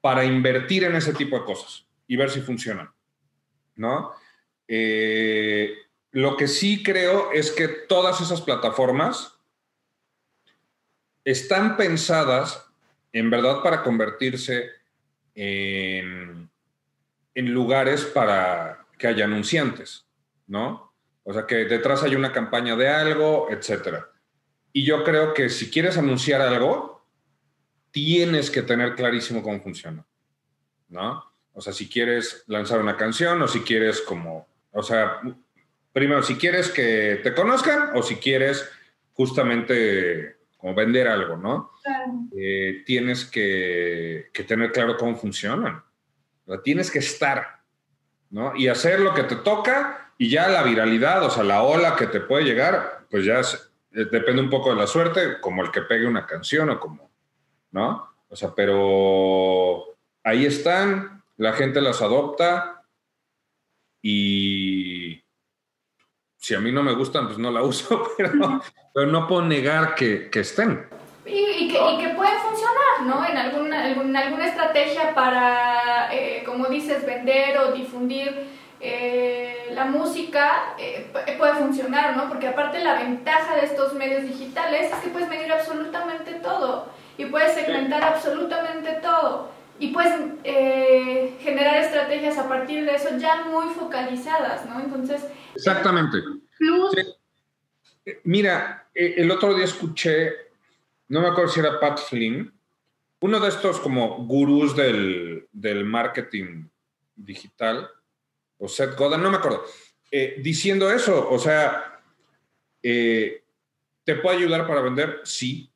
para 0.01 0.25
invertir 0.25 0.85
en 0.85 0.95
ese 0.95 1.13
tipo 1.15 1.39
de 1.39 1.45
cosas 1.45 1.87
y 2.07 2.17
ver 2.17 2.31
si 2.31 2.41
funcionan, 2.41 2.91
¿no? 3.77 4.13
Eh, 4.67 5.75
lo 6.13 6.37
que 6.37 6.49
sí 6.49 6.83
creo 6.83 7.31
es 7.33 7.51
que 7.51 7.69
todas 7.69 8.21
esas 8.21 8.41
plataformas 8.41 9.39
están 11.25 11.77
pensadas 11.77 12.67
en 13.13 13.31
verdad 13.31 13.63
para 13.63 13.83
convertirse 13.83 14.71
en, 15.35 16.51
lugares 17.35 18.05
para 18.05 18.85
que 18.99 19.07
haya 19.07 19.25
anunciantes, 19.25 20.05
¿no? 20.47 20.93
O 21.23 21.33
sea, 21.33 21.47
que 21.47 21.65
detrás 21.65 22.03
hay 22.03 22.15
una 22.15 22.33
campaña 22.33 22.77
de 22.77 22.89
algo, 22.89 23.49
etcétera. 23.51 24.11
Y 24.73 24.85
yo 24.85 25.05
creo 25.05 25.33
que 25.33 25.49
si 25.49 25.71
quieres 25.71 25.97
anunciar 25.97 26.43
algo, 26.43 27.03
tienes 27.91 28.51
que 28.51 28.63
tener 28.63 28.95
clarísimo 28.95 29.43
cómo 29.43 29.61
funciona, 29.63 30.05
¿no? 30.89 31.25
O 31.53 31.61
sea, 31.61 31.73
si 31.73 31.89
quieres 31.89 32.45
lanzar 32.47 32.81
una 32.81 32.97
canción 32.97 33.41
o 33.43 33.49
si 33.49 33.61
quieres 33.61 34.01
como, 34.03 34.47
o 34.73 34.83
sea, 34.83 35.21
primero, 35.93 36.23
si 36.23 36.37
quieres 36.37 36.69
que 36.71 37.21
te 37.23 37.35
conozcan 37.35 37.97
o 37.97 38.03
si 38.03 38.17
quieres 38.17 38.69
justamente 39.13 40.37
como 40.57 40.75
vender 40.75 41.09
algo, 41.09 41.37
¿no? 41.37 41.71
Eh, 42.37 42.83
tienes 42.85 43.25
que, 43.25 44.31
que, 44.33 44.45
tener 44.45 44.73
claro 44.73 44.97
cómo 44.97 45.17
funcionan. 45.17 45.83
O 46.47 46.53
sea, 46.53 46.63
tienes 46.63 46.91
que 46.91 46.99
estar, 46.99 47.63
¿no? 48.31 48.55
Y 48.55 48.69
hacer 48.69 49.01
lo 49.01 49.15
que 49.15 49.23
te 49.23 49.37
toca 49.37 50.13
y 50.19 50.29
ya 50.29 50.49
la 50.49 50.63
viralidad, 50.63 51.25
o 51.25 51.31
sea, 51.31 51.43
la 51.43 51.63
ola 51.63 51.97
que 51.97 52.07
te 52.07 52.21
puede 52.21 52.45
llegar, 52.45 53.07
pues 53.11 53.25
ya 53.25 53.41
eh, 53.41 54.07
depende 54.11 54.43
un 54.43 54.51
poco 54.51 54.69
de 54.71 54.77
la 54.77 54.87
suerte, 54.87 55.41
como 55.41 55.63
el 55.63 55.71
que 55.71 55.81
pegue 55.81 56.07
una 56.07 56.27
canción 56.27 56.69
o 56.69 56.79
como, 56.79 57.11
¿no? 57.73 58.07
O 58.29 58.37
sea, 58.37 58.55
pero 58.55 59.97
ahí 60.23 60.45
están, 60.45 61.23
la 61.39 61.55
gente 61.55 61.81
las 61.81 62.03
adopta 62.03 62.85
y 64.03 64.70
si 66.41 66.55
a 66.55 66.61
mí 66.61 66.73
no 66.73 66.83
me 66.83 66.95
gustan, 66.95 67.27
pues 67.27 67.39
no 67.39 67.51
la 67.51 67.63
uso, 67.73 68.03
pero, 68.17 68.61
pero 68.93 69.07
no 69.07 69.29
puedo 69.29 69.43
negar 69.43 69.95
que, 69.95 70.29
que 70.31 70.41
estén. 70.41 70.89
Y, 71.27 71.69
que, 71.69 71.79
y, 71.79 71.99
que, 71.99 72.09
pueden 72.15 72.39
funcionar, 72.41 73.03
¿no? 73.05 73.25
En 73.25 73.37
alguna, 73.37 73.89
en 73.89 74.17
alguna 74.17 74.47
estrategia 74.47 75.15
para, 75.15 76.13
eh, 76.13 76.43
como 76.45 76.67
dices, 76.67 77.07
vender 77.07 77.59
o 77.59 77.73
difundir 77.73 78.49
eh, 78.81 79.69
la 79.73 79.85
música 79.85 80.75
eh, 80.79 81.13
puede 81.39 81.55
funcionar, 81.55 82.17
¿no? 82.17 82.29
Porque 82.29 82.49
aparte 82.49 82.83
la 82.83 82.95
ventaja 82.95 83.55
de 83.55 83.67
estos 83.67 83.93
medios 83.93 84.23
digitales 84.23 84.91
es 84.91 84.99
que 85.01 85.11
puedes 85.11 85.29
medir 85.29 85.53
absolutamente 85.53 86.35
todo 86.35 86.87
y 87.19 87.27
puedes 87.27 87.53
segmentar 87.53 88.03
absolutamente 88.03 88.93
todo 89.03 89.60
y 89.81 89.89
puedes 89.89 90.15
eh, 90.45 91.37
generar 91.41 91.79
estrategias 91.79 92.37
a 92.37 92.49
partir 92.49 92.85
de 92.85 92.95
eso 92.95 93.17
ya 93.19 93.47
muy 93.47 93.73
focalizadas, 93.75 94.67
¿no? 94.67 94.79
Entonces... 94.79 95.25
Exactamente. 95.55 96.19
Mira, 98.25 98.89
el 98.95 99.31
otro 99.31 99.55
día 99.55 99.65
escuché, 99.65 100.33
no 101.09 101.23
me 101.23 101.29
acuerdo 101.29 101.51
si 101.51 101.61
era 101.61 101.81
Pat 101.81 101.99
Flynn, 101.99 102.53
uno 103.21 103.41
de 103.41 103.49
estos 103.49 103.81
como 103.81 104.25
gurús 104.27 104.77
del, 104.77 105.49
del 105.51 105.85
marketing 105.87 106.69
digital, 107.17 107.89
o 108.59 108.69
Seth 108.69 108.97
Godin, 108.97 109.23
no 109.23 109.31
me 109.31 109.39
acuerdo, 109.39 109.65
eh, 110.11 110.37
diciendo 110.43 110.91
eso, 110.91 111.31
o 111.31 111.39
sea, 111.39 112.03
eh, 112.83 113.45
¿te 114.05 114.17
puede 114.17 114.37
ayudar 114.37 114.67
para 114.67 114.83
vender? 114.83 115.21
Sí, 115.25 115.73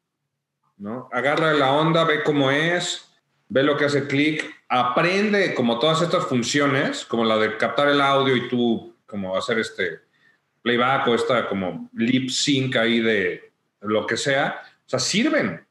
¿no? 0.77 1.09
Agarra 1.11 1.55
la 1.55 1.73
onda, 1.73 2.05
ve 2.05 2.23
cómo 2.23 2.51
es, 2.51 3.13
ve 3.48 3.62
lo 3.62 3.76
que 3.76 3.85
hace 3.85 4.07
clic, 4.07 4.44
aprende 4.68 5.54
como 5.54 5.78
todas 5.78 6.02
estas 6.02 6.26
funciones, 6.26 7.04
como 7.04 7.24
la 7.24 7.38
de 7.38 7.57
captar 7.57 7.88
el 7.88 8.00
audio 8.00 8.37
y 8.37 8.48
tú 8.48 8.96
como 9.07 9.37
hacer 9.37 9.59
este 9.59 10.00
playback 10.62 11.07
o 11.09 11.14
esta 11.14 11.48
como 11.48 11.90
lip 11.92 12.30
sync 12.30 12.76
ahí 12.76 13.00
de 13.00 13.52
lo 13.80 14.07
que 14.07 14.16
sea, 14.16 14.62
o 14.87 14.88
sea, 14.88 14.98
sirven, 14.98 15.64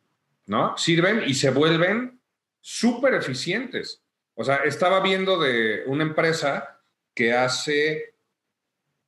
¿no? 0.46 0.78
Sirven 0.78 1.24
y 1.26 1.34
se 1.34 1.50
vuelven 1.50 2.20
súper 2.62 3.16
eficientes. 3.16 4.02
O 4.36 4.44
sea, 4.44 4.58
estaba 4.58 5.00
viendo 5.02 5.40
de 5.40 5.84
una 5.88 6.04
empresa 6.04 6.80
que 7.14 7.34
hace, 7.34 8.16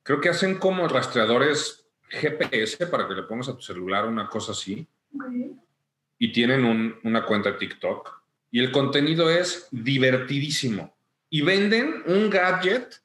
creo 0.02 0.20
que 0.20 0.28
hacen 0.28 0.58
como 0.58 0.86
rastreadores 0.88 1.86
GPS 2.08 2.86
para 2.86 3.08
que 3.08 3.14
le 3.14 3.22
pongas 3.24 3.48
a 3.48 3.56
tu 3.56 3.62
celular 3.62 4.06
una 4.06 4.28
cosa 4.28 4.52
así. 4.52 4.86
Y 6.18 6.32
tienen 6.32 6.98
una 7.02 7.24
cuenta 7.24 7.52
de 7.52 7.58
TikTok. 7.58 8.15
Y 8.50 8.60
el 8.60 8.70
contenido 8.72 9.30
es 9.30 9.68
divertidísimo. 9.70 10.96
Y 11.28 11.42
venden 11.42 12.02
un 12.06 12.30
gadget, 12.30 13.00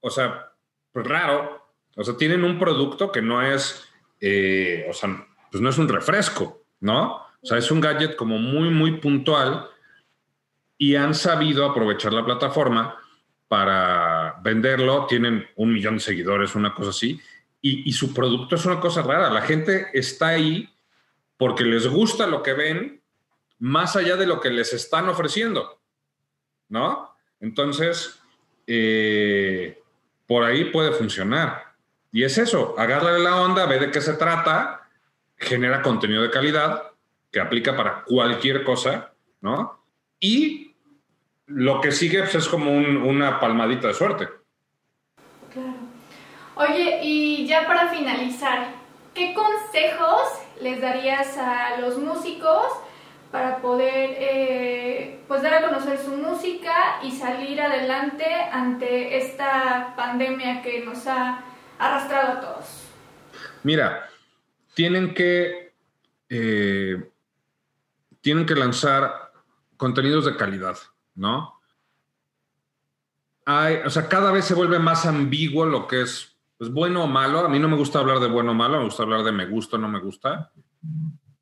o 0.00 0.10
sea, 0.10 0.52
pues 0.92 1.06
raro. 1.06 1.66
O 1.96 2.04
sea, 2.04 2.16
tienen 2.16 2.44
un 2.44 2.58
producto 2.58 3.10
que 3.10 3.22
no 3.22 3.42
es, 3.42 3.88
eh, 4.20 4.86
o 4.88 4.92
sea, 4.92 5.26
pues 5.50 5.62
no 5.62 5.70
es 5.70 5.78
un 5.78 5.88
refresco, 5.88 6.62
¿no? 6.80 7.16
O 7.16 7.46
sea, 7.46 7.58
es 7.58 7.70
un 7.70 7.80
gadget 7.80 8.16
como 8.16 8.38
muy, 8.38 8.70
muy 8.70 8.98
puntual 8.98 9.68
y 10.78 10.96
han 10.96 11.14
sabido 11.14 11.64
aprovechar 11.64 12.12
la 12.12 12.24
plataforma 12.24 12.96
para 13.48 14.40
venderlo, 14.42 15.06
tienen 15.06 15.46
un 15.56 15.72
millón 15.72 15.94
de 15.94 16.00
seguidores, 16.00 16.54
una 16.54 16.74
cosa 16.74 16.90
así, 16.90 17.20
y, 17.62 17.92
su 17.94 18.14
producto 18.14 18.54
es 18.54 18.64
una 18.64 18.78
cosa 18.78 19.02
rara. 19.02 19.28
La 19.28 19.40
gente 19.40 19.88
está 19.92 20.28
ahí 20.28 20.68
porque 21.36 21.64
les 21.64 21.88
gusta 21.88 22.28
lo 22.28 22.40
que 22.40 22.52
ven, 22.52 23.02
más 23.58 23.96
allá 23.96 24.16
de 24.16 24.26
lo 24.26 24.40
que 24.40 24.50
les 24.50 24.72
están 24.72 25.08
ofreciendo, 25.08 25.80
¿no? 26.68 27.14
Entonces, 27.40 28.20
eh, 28.66 29.82
por 30.26 30.44
ahí 30.44 30.66
puede 30.66 30.92
funcionar. 30.92 31.74
Y 32.12 32.24
es 32.24 32.38
eso, 32.38 32.74
agárrale 32.78 33.18
la 33.18 33.40
onda, 33.40 33.66
ve 33.66 33.78
de 33.78 33.90
qué 33.90 34.00
se 34.00 34.14
trata, 34.14 34.88
genera 35.36 35.82
contenido 35.82 36.22
de 36.22 36.30
calidad 36.30 36.92
que 37.30 37.40
aplica 37.40 37.76
para 37.76 38.04
cualquier 38.04 38.64
cosa, 38.64 39.12
¿no? 39.40 39.82
Y 40.18 40.74
lo 41.46 41.80
que 41.80 41.92
sigue 41.92 42.20
pues, 42.20 42.34
es 42.36 42.48
como 42.48 42.70
una 42.70 43.38
palmadita 43.38 43.88
de 43.88 43.94
suerte. 43.94 44.28
Claro. 45.52 45.74
Oye, 46.56 47.00
y 47.02 47.46
ya 47.46 47.66
para 47.66 47.88
finalizar, 47.88 48.68
¿qué 49.14 49.34
consejos 49.34 50.22
les 50.60 50.80
darías 50.80 51.36
a 51.36 51.78
los 51.80 51.98
músicos 51.98 52.66
para 53.30 53.60
poder 53.60 54.16
eh, 54.18 55.20
pues 55.28 55.42
dar 55.42 55.54
a 55.54 55.62
conocer 55.68 55.98
su 55.98 56.16
música 56.16 57.00
y 57.02 57.10
salir 57.10 57.60
adelante 57.60 58.26
ante 58.52 59.18
esta 59.18 59.94
pandemia 59.96 60.62
que 60.62 60.84
nos 60.84 61.06
ha 61.06 61.44
arrastrado 61.78 62.32
a 62.32 62.40
todos? 62.40 62.88
Mira, 63.62 64.08
tienen 64.74 65.14
que, 65.14 65.72
eh, 66.28 67.10
tienen 68.20 68.46
que 68.46 68.54
lanzar 68.54 69.32
contenidos 69.76 70.24
de 70.24 70.36
calidad. 70.36 70.76
¿no? 71.16 71.54
O 73.84 73.90
sea, 73.90 74.08
cada 74.08 74.30
vez 74.30 74.44
se 74.44 74.54
vuelve 74.54 74.78
más 74.78 75.06
ambiguo 75.06 75.66
lo 75.66 75.86
que 75.86 76.02
es 76.02 76.36
pues, 76.58 76.70
bueno 76.70 77.04
o 77.04 77.06
malo. 77.06 77.40
A 77.40 77.48
mí 77.48 77.58
no 77.58 77.68
me 77.68 77.76
gusta 77.76 77.98
hablar 77.98 78.20
de 78.20 78.28
bueno 78.28 78.52
o 78.52 78.54
malo, 78.54 78.78
me 78.78 78.84
gusta 78.84 79.02
hablar 79.02 79.24
de 79.24 79.32
me 79.32 79.46
gusta 79.46 79.76
o 79.76 79.78
no 79.80 79.88
me 79.88 80.00
gusta. 80.00 80.52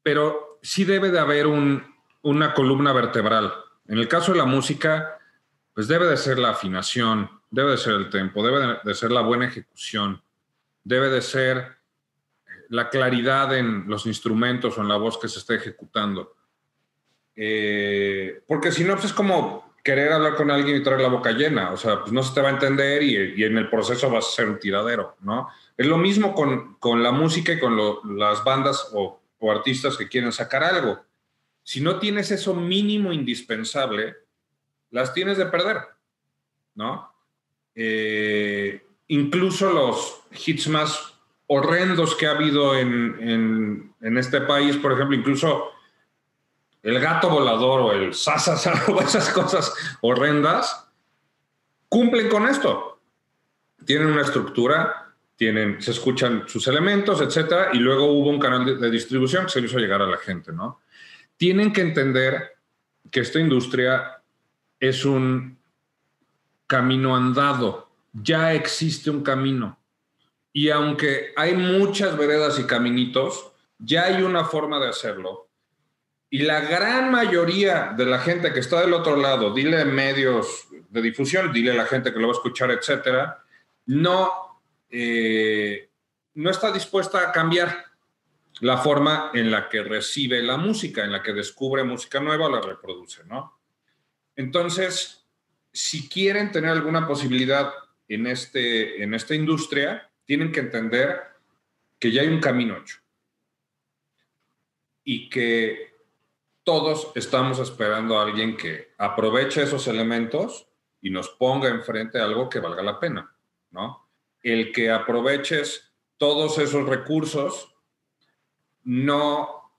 Pero 0.03 0.54
sí 0.65 0.85
debe 0.85 1.11
de 1.11 1.19
haber 1.19 1.47
una 1.47 2.55
columna 2.55 2.93
vertebral. 2.95 3.53
En 3.87 3.99
el 3.99 4.09
caso 4.09 4.33
de 4.33 4.39
la 4.39 4.47
música, 4.47 5.19
pues 5.75 5.89
debe 5.89 6.07
de 6.07 6.17
ser 6.17 6.39
la 6.39 6.51
afinación, 6.51 7.31
debe 7.51 7.73
de 7.73 7.77
ser 7.77 7.93
el 7.93 8.09
tempo, 8.09 8.43
debe 8.43 8.79
de 8.83 8.95
ser 8.95 9.13
la 9.13 9.21
buena 9.21 9.47
ejecución, 9.47 10.23
debe 10.83 11.11
de 11.11 11.21
ser 11.21 11.77
la 12.71 12.89
claridad 12.89 13.55
en 13.55 13.85
los 13.89 14.07
instrumentos 14.07 14.79
o 14.79 14.81
en 14.81 14.89
la 14.89 14.97
voz 14.97 15.19
que 15.19 15.29
se 15.29 15.39
esté 15.39 15.57
ejecutando. 15.57 16.35
Eh, 17.37 18.43
porque 18.49 18.73
si 18.73 18.85
no, 18.85 18.95
pues 18.95 19.07
es 19.07 19.13
como 19.13 19.75
querer 19.85 20.13
hablar 20.13 20.35
con 20.35 20.51
alguien 20.51 20.79
y 20.79 20.83
traer 20.83 21.03
la 21.03 21.09
boca 21.09 21.33
llena, 21.33 21.73
o 21.73 21.77
sea, 21.77 22.01
pues 22.01 22.11
no 22.11 22.23
se 22.23 22.33
te 22.33 22.41
va 22.41 22.49
a 22.49 22.53
entender 22.53 23.03
y, 23.03 23.45
en 23.45 23.59
el 23.59 23.69
proceso 23.69 24.09
vas 24.09 24.29
a 24.29 24.31
ser 24.31 24.49
un 24.49 24.59
tiradero, 24.59 25.17
¿no? 25.21 25.51
Es 25.77 25.87
lo 25.87 25.99
mismo 25.99 26.35
con, 26.35 26.77
con 26.77 27.03
la 27.03 27.13
música 27.13 27.53
y 27.53 27.61
con 27.61 27.77
las 28.17 28.43
bandas 28.45 28.89
o, 28.95 29.21
artistas 29.51 29.97
que 29.97 30.09
quieren 30.09 30.33
sacar 30.33 30.63
algo. 30.63 31.05
si 31.63 31.81
no 31.81 31.99
tienes 31.99 32.31
eso 32.31 32.55
mínimo 32.55 33.11
indispensable, 33.13 34.17
las 34.91 35.15
tienes 35.15 35.39
de 35.39 35.47
perder, 35.47 35.79
¿no? 36.75 37.11
Eh, 37.75 38.87
incluso 39.09 39.73
los 39.73 40.23
hits 40.47 40.69
más 40.69 41.15
horrendos 41.47 42.15
que 42.15 42.27
ha 42.27 42.33
habido 42.33 42.77
en, 42.77 43.95
este 44.01 44.43
país, 44.43 44.77
por 44.77 44.93
ejemplo, 44.93 45.17
incluso 45.17 45.71
el 46.83 47.01
gato 47.01 47.31
volador 47.31 47.81
o 47.81 47.93
el 47.93 48.15
sasasa 48.15 48.85
o 48.93 49.01
esas 49.01 49.31
cosas 49.31 49.75
horrendas, 50.01 50.89
cumplen 51.89 52.29
con 52.29 52.47
esto. 52.47 53.01
Tienen 53.85 54.09
una 54.09 54.23
estructura, 54.23 55.04
tienen, 55.37 55.81
se 55.83 55.91
escuchan 55.91 56.45
sus 56.47 56.67
elementos, 56.69 57.21
etcétera, 57.21 57.71
y 57.73 57.79
luego 57.79 58.07
hubo 58.13 58.31
un 58.31 58.39
canal 58.39 58.81
de, 58.81 58.91
distribución 58.91 59.45
que 59.45 59.53
se 59.53 59.61
hizo 59.61 59.79
llegar 59.79 60.01
a 60.01 60.07
la 60.07 60.19
gente, 60.19 60.53
¿no? 60.53 60.81
Tienen 61.37 61.73
que 61.73 61.81
entender 61.81 62.53
que 63.11 63.21
esta 63.21 63.41
industria 63.41 64.23
es 64.79 65.05
un 65.05 65.59
camino 66.67 67.17
andado, 67.17 67.91
ya 68.13 68.55
existe 68.55 69.11
un 69.11 69.23
camino. 69.23 69.79
Y 70.53 70.71
aunque 70.71 71.33
hay 71.37 71.55
muchas 71.55 72.17
veredas 72.17 72.59
y 72.61 72.65
caminitos, 72.65 73.53
ya 73.79 74.05
hay 74.05 74.23
una 74.23 74.45
forma 74.45 74.79
de 74.79 74.89
hacerlo. 74.89 75.49
Y 76.31 76.39
la 76.39 76.61
gran 76.61 77.11
mayoría 77.11 77.93
de 77.97 78.07
la 78.07 78.19
gente 78.21 78.53
que 78.53 78.61
está 78.61 78.81
del 78.81 78.93
otro 78.93 79.17
lado, 79.17 79.53
dile 79.53 79.85
medios 79.85 80.69
de 80.89 81.03
difusión, 81.03 81.53
dile 81.53 81.73
a 81.73 81.75
la 81.75 81.87
gente 81.87 82.13
que 82.13 82.21
lo 82.21 82.29
va 82.29 82.35
a 82.35 82.37
escuchar, 82.37 82.71
etcétera, 82.71 83.43
no, 83.87 84.54
eh, 84.97 85.91
no 86.35 86.51
está 86.51 86.71
dispuesta 86.71 87.19
a 87.19 87.33
cambiar 87.33 87.85
la 88.61 88.79
forma 88.79 89.33
en 89.35 89.51
la 89.51 89.69
que 89.69 89.83
recibe 89.83 90.41
la 90.41 90.57
música, 90.57 91.03
en 91.03 91.11
la 91.11 91.21
que 91.21 91.33
descubre 91.33 91.83
música 91.83 92.21
nueva 92.21 92.47
o 92.47 92.51
la 92.51 92.61
reproduce, 92.61 93.25
¿no? 93.25 93.59
Entonces, 94.37 95.27
si 95.73 96.09
quieren 96.09 96.53
tener 96.53 96.71
alguna 96.71 97.09
posibilidad 97.09 97.73
en, 98.07 98.29
este, 98.29 99.03
en 99.03 99.15
esta 99.15 99.35
industria, 99.35 100.09
tienen 100.25 100.53
que 100.53 100.61
entender 100.61 101.21
que 101.99 102.13
ya 102.13 102.23
hay 102.23 102.29
un 102.29 102.41
camino 102.41 102.77
hecho 102.77 102.99
y 105.03 105.29
que 105.29 105.93
todos 106.63 107.11
estamos 107.17 107.59
esperando 107.59 108.17
a 108.17 108.23
alguien 108.23 108.57
que 108.57 108.95
aproveche 108.99 109.65
esos 109.65 109.89
elementos 109.89 110.69
y 111.01 111.11
nos 111.11 111.31
ponga 111.31 111.69
enfrente 111.69 112.21
algo 112.21 112.49
que 112.49 112.61
valga 112.61 112.83
la 112.83 113.01
pena, 113.01 113.35
¿no? 113.73 114.04
El 114.45 114.71
que 114.71 114.93
aproveches 114.93 115.93
todos 116.17 116.59
esos 116.59 116.89
recursos 116.89 117.75
no 118.85 119.73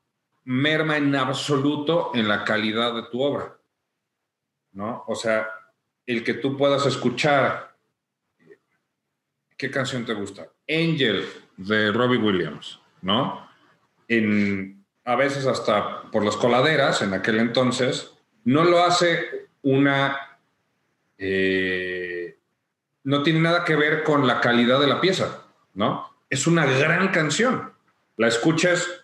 merma 0.43 0.97
en 0.97 1.15
absoluto 1.15 2.12
en 2.13 2.28
la 2.28 2.43
calidad 2.43 2.93
de 2.93 3.04
tu 3.04 3.21
obra, 3.21 3.58
¿no? 4.73 5.06
O 5.08 5.15
sea, 5.15 5.47
el 6.06 6.21
que 6.25 6.34
tú 6.34 6.58
puedas 6.58 6.86
escuchar 6.86 7.75
¿qué 9.58 9.71
canción 9.71 10.06
te 10.06 10.13
gusta? 10.13 10.49
Angel 10.67 11.25
de 11.58 11.91
Robbie 11.91 12.17
Williams, 12.17 12.80
¿no? 13.01 13.47
En, 14.08 14.86
a 15.04 15.15
veces 15.15 15.45
hasta 15.45 16.04
por 16.12 16.23
las 16.23 16.38
coladeras 16.38 17.01
en 17.01 17.13
aquel 17.13 17.39
entonces, 17.39 18.13
no 18.43 18.63
lo 18.63 18.84
hace 18.84 19.47
una... 19.62 20.39
Eh, 21.17 22.14
no 23.06 23.24
tiene 23.24 23.39
nada 23.39 23.63
que 23.63 23.76
ver 23.76 24.04
con 24.04 24.28
la 24.28 24.41
calidad 24.41 24.80
de 24.80 24.88
la 24.88 25.00
pieza, 25.00 25.44
¿no? 25.76 26.12
Es 26.30 26.48
una 26.48 26.65
gran 26.65 27.10
canción. 27.10 27.72
La 28.18 28.28
escuches 28.28 29.02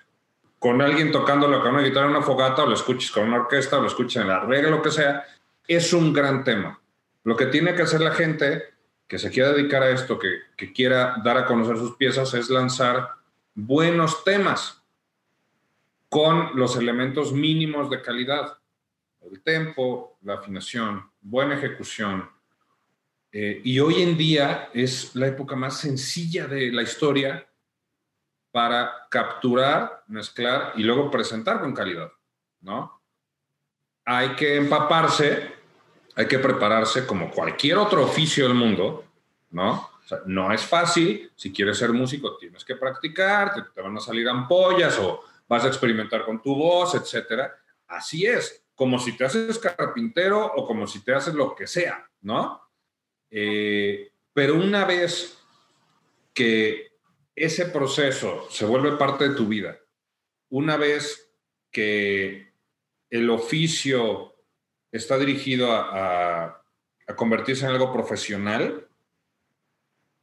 con 0.58 0.82
alguien 0.82 1.12
tocándolo 1.12 1.62
con 1.62 1.76
una 1.76 1.84
guitarra 1.84 2.08
en 2.08 2.16
una 2.16 2.22
fogata, 2.22 2.64
o 2.64 2.68
la 2.68 2.74
escuches 2.74 3.12
con 3.12 3.28
una 3.28 3.38
orquesta, 3.38 3.78
o 3.78 3.82
lo 3.82 3.88
escuches 3.88 4.22
en 4.22 4.28
la 4.28 4.40
regla, 4.42 4.72
lo 4.72 4.82
que 4.82 4.92
sea, 4.92 5.24
es 5.68 5.94
un 5.94 6.14
gran 6.14 6.44
tema. 6.44 6.80
Lo 7.24 7.36
que 7.36 7.46
tiene 7.46 7.76
que 7.76 7.84
hacer 7.84 8.02
la 8.02 8.12
gente 8.12 8.74
que 9.08 9.20
se 9.20 9.30
quiera 9.30 9.52
dedicar 9.52 9.84
a 9.84 9.90
esto, 9.92 10.18
que, 10.18 10.74
quiera 10.74 11.16
dar 11.24 11.38
a 11.38 11.46
conocer 11.46 11.78
sus 11.78 11.96
piezas, 11.96 12.34
es 12.34 12.50
lanzar 12.50 13.10
buenos 13.54 14.24
temas 14.24 14.82
con 16.10 16.52
los 16.56 16.76
elementos 16.76 17.34
mínimos 17.34 17.90
de 17.90 18.02
calidad. 18.02 18.58
El 19.22 19.42
tempo, 19.42 20.18
la 20.24 20.36
afinación, 20.36 21.10
buena 21.22 21.56
ejecución. 21.56 22.30
Eh, 23.32 23.62
y 23.64 23.80
hoy 23.80 24.02
en 24.02 24.18
día 24.18 24.70
es 24.74 25.16
la 25.16 25.28
época 25.28 25.56
más 25.56 25.80
sencilla 25.80 26.48
de 26.48 26.72
la 26.72 26.82
historia 26.82 27.48
para 28.52 29.08
capturar, 29.10 30.04
mezclar 30.08 30.74
y 30.76 30.84
luego 30.84 31.10
presentar 31.10 31.62
con 31.62 31.74
calidad, 31.74 32.12
¿no? 32.60 33.02
Hay 34.04 34.36
que 34.36 34.58
empaparse 34.58 35.62
hay 36.16 36.28
que 36.28 36.40
prepararse 36.40 37.06
como 37.06 37.32
cualquier 37.32 37.78
otro 37.78 38.04
oficio 38.04 38.48
del 38.48 38.54
mundo, 38.54 39.06
¿no? 39.52 39.90
O 40.04 40.08
sea, 40.08 40.20
no 40.26 40.52
es 40.52 40.62
fácil, 40.62 41.32
si 41.36 41.54
quieres 41.54 41.78
ser 41.78 41.94
músico 41.94 42.38
tienes 42.38 42.66
que 42.66 42.76
practicar, 42.76 43.54
te, 43.74 43.82
van 43.82 43.98
a 43.98 44.02
salir 44.02 44.28
ampollas 44.28 44.98
o 45.00 45.24
vas 45.48 45.64
a 45.64 45.68
experimentar 45.68 46.26
con 46.26 46.42
tu 46.42 46.56
voz, 46.56 46.96
etcétera. 46.96 47.54
Así 47.88 48.26
es, 48.26 48.64
como 48.76 49.00
si 49.00 49.16
te 49.16 49.26
haces 49.26 49.58
carpintero 49.60 50.46
o 50.46 50.66
como 50.66 50.88
si 50.88 51.04
te 51.04 51.14
haces 51.14 51.34
lo 51.34 51.56
que 51.56 51.68
sea, 51.68 52.10
¿no? 52.22 52.62
Eh, 53.32 54.12
pero 54.34 54.56
una 54.56 54.86
vez 54.86 55.38
que 56.34 56.92
ese 57.36 57.66
proceso 57.66 58.48
se 58.50 58.66
vuelve 58.66 58.98
parte 58.98 59.30
de 59.30 59.36
tu 59.36 59.48
vida, 59.48 59.80
una 60.50 60.76
vez 60.78 61.32
que 61.72 62.54
el 63.10 63.30
oficio 63.30 64.36
está 64.92 65.18
dirigido 65.18 65.72
a, 65.72 66.58
convertirse 67.16 67.66
en 67.66 67.72
algo 67.72 67.92
profesional, 67.92 68.88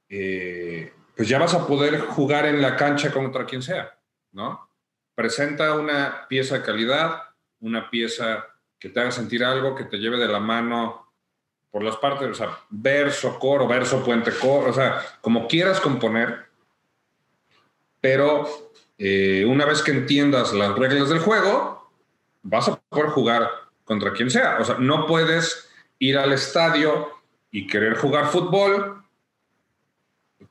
eh, 0.08 0.90
pues 1.14 1.28
ya 1.28 1.38
vas 1.38 1.52
a 1.52 1.66
poder 1.66 2.00
jugar 2.00 2.46
en 2.46 2.62
la 2.62 2.76
cancha 2.76 3.12
contra 3.12 3.44
quien 3.44 3.60
sea, 3.60 3.98
¿no? 4.32 4.70
Presenta 5.14 5.74
una 5.74 6.26
pieza 6.28 6.56
de 6.56 6.64
calidad, 6.64 7.24
una 7.60 7.90
pieza 7.90 8.46
que 8.78 8.88
te 8.88 9.00
haga 9.00 9.10
sentir 9.10 9.44
algo, 9.44 9.74
que 9.74 9.84
te 9.84 9.98
lleve 9.98 10.16
de 10.16 10.28
la 10.28 10.40
mano 10.40 11.07
por 11.70 11.82
las 11.82 11.96
partes, 11.96 12.28
o 12.28 12.34
sea, 12.34 12.58
verso, 12.70 13.38
coro, 13.38 13.66
verso, 13.68 14.02
puente, 14.04 14.32
coro, 14.32 14.70
o 14.70 14.72
sea, 14.72 15.02
como 15.20 15.46
quieras 15.46 15.80
componer, 15.80 16.46
pero 18.00 18.46
eh, 18.96 19.44
una 19.46 19.64
vez 19.64 19.82
que 19.82 19.92
entiendas 19.92 20.52
las 20.52 20.76
reglas 20.76 21.08
del 21.08 21.20
juego, 21.20 21.90
vas 22.42 22.68
a 22.68 22.76
poder 22.76 23.06
jugar 23.06 23.50
contra 23.84 24.12
quien 24.12 24.30
sea. 24.30 24.58
O 24.60 24.64
sea, 24.64 24.76
no 24.78 25.06
puedes 25.06 25.70
ir 25.98 26.18
al 26.18 26.32
estadio 26.32 27.10
y 27.50 27.66
querer 27.66 27.96
jugar 27.96 28.26
fútbol 28.26 29.04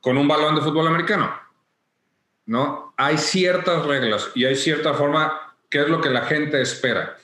con 0.00 0.16
un 0.16 0.28
balón 0.28 0.54
de 0.54 0.60
fútbol 0.60 0.86
americano. 0.86 1.32
¿No? 2.46 2.94
Hay 2.96 3.18
ciertas 3.18 3.84
reglas 3.84 4.30
y 4.34 4.46
hay 4.46 4.56
cierta 4.56 4.94
forma 4.94 5.54
que 5.68 5.82
es 5.82 5.88
lo 5.88 6.00
que 6.00 6.08
la 6.08 6.22
gente 6.22 6.60
espera. 6.62 7.16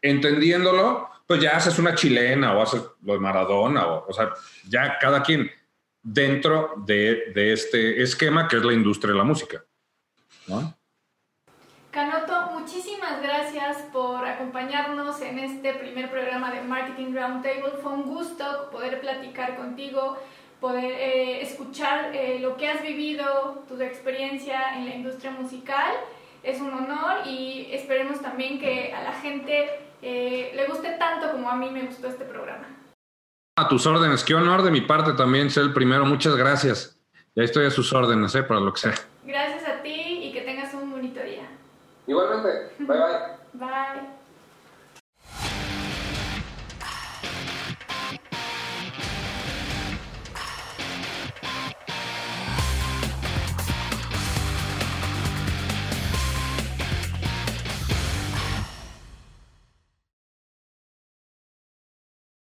Entendiéndolo, 0.00 1.10
pues 1.32 1.44
ya 1.44 1.56
haces 1.56 1.78
una 1.78 1.94
chilena 1.94 2.54
o 2.54 2.60
haces 2.60 2.82
lo 3.00 3.14
de 3.14 3.18
Maradona, 3.18 3.86
o, 3.86 4.06
o 4.06 4.12
sea, 4.12 4.34
ya 4.68 4.98
cada 4.98 5.22
quien 5.22 5.50
dentro 6.02 6.74
de, 6.84 7.32
de, 7.34 7.54
este 7.54 8.02
esquema 8.02 8.46
que 8.46 8.56
es 8.56 8.62
la 8.62 8.74
industria 8.74 9.12
de 9.12 9.18
la 9.18 9.24
música. 9.24 9.64
¿no? 10.46 10.76
Canoto, 11.90 12.50
muchísimas 12.50 13.22
gracias 13.22 13.78
por 13.94 14.26
acompañarnos 14.26 15.22
en 15.22 15.38
este 15.38 15.72
primer 15.72 16.10
programa 16.10 16.52
de 16.52 16.60
Marketing 16.60 17.14
Roundtable. 17.14 17.78
Fue 17.82 17.92
un 17.92 18.02
gusto 18.02 18.68
poder 18.70 19.00
platicar 19.00 19.56
contigo, 19.56 20.18
poder 20.60 20.84
eh, 20.84 21.40
escuchar 21.40 22.14
eh, 22.14 22.40
lo 22.40 22.58
que 22.58 22.68
has 22.68 22.82
vivido, 22.82 23.64
tu 23.66 23.80
experiencia 23.80 24.76
en 24.76 24.84
la 24.84 24.96
industria 24.96 25.30
musical. 25.30 25.94
Es 26.42 26.60
un 26.60 26.74
honor 26.74 27.26
y 27.26 27.68
esperemos 27.70 28.20
también 28.20 28.60
que 28.60 28.92
a 28.92 29.02
la 29.02 29.12
gente 29.14 29.91
eh, 30.02 30.52
le 30.54 30.66
guste 30.66 30.96
tanto 30.98 31.30
como 31.30 31.48
a 31.48 31.56
mí 31.56 31.70
me 31.70 31.82
gustó 31.86 32.08
este 32.08 32.24
programa. 32.24 32.66
A 33.56 33.68
tus 33.68 33.86
órdenes, 33.86 34.24
qué 34.24 34.34
honor 34.34 34.62
de 34.62 34.70
mi 34.70 34.80
parte 34.80 35.12
también 35.12 35.50
ser 35.50 35.64
el 35.64 35.72
primero. 35.72 36.04
Muchas 36.04 36.36
gracias. 36.36 36.98
Ya 37.34 37.44
estoy 37.44 37.66
a 37.66 37.70
sus 37.70 37.92
órdenes, 37.92 38.32
para 38.32 38.60
lo 38.60 38.72
que 38.72 38.80
sea. 38.80 38.94
Gracias 39.24 39.66
a 39.68 39.82
ti 39.82 40.20
y 40.24 40.32
que 40.32 40.42
tengas 40.42 40.74
un 40.74 40.90
bonito 40.90 41.20
día. 41.22 41.48
Igualmente. 42.06 42.74
Bye 42.78 42.98
bye. 42.98 43.66
Bye. 43.66 44.11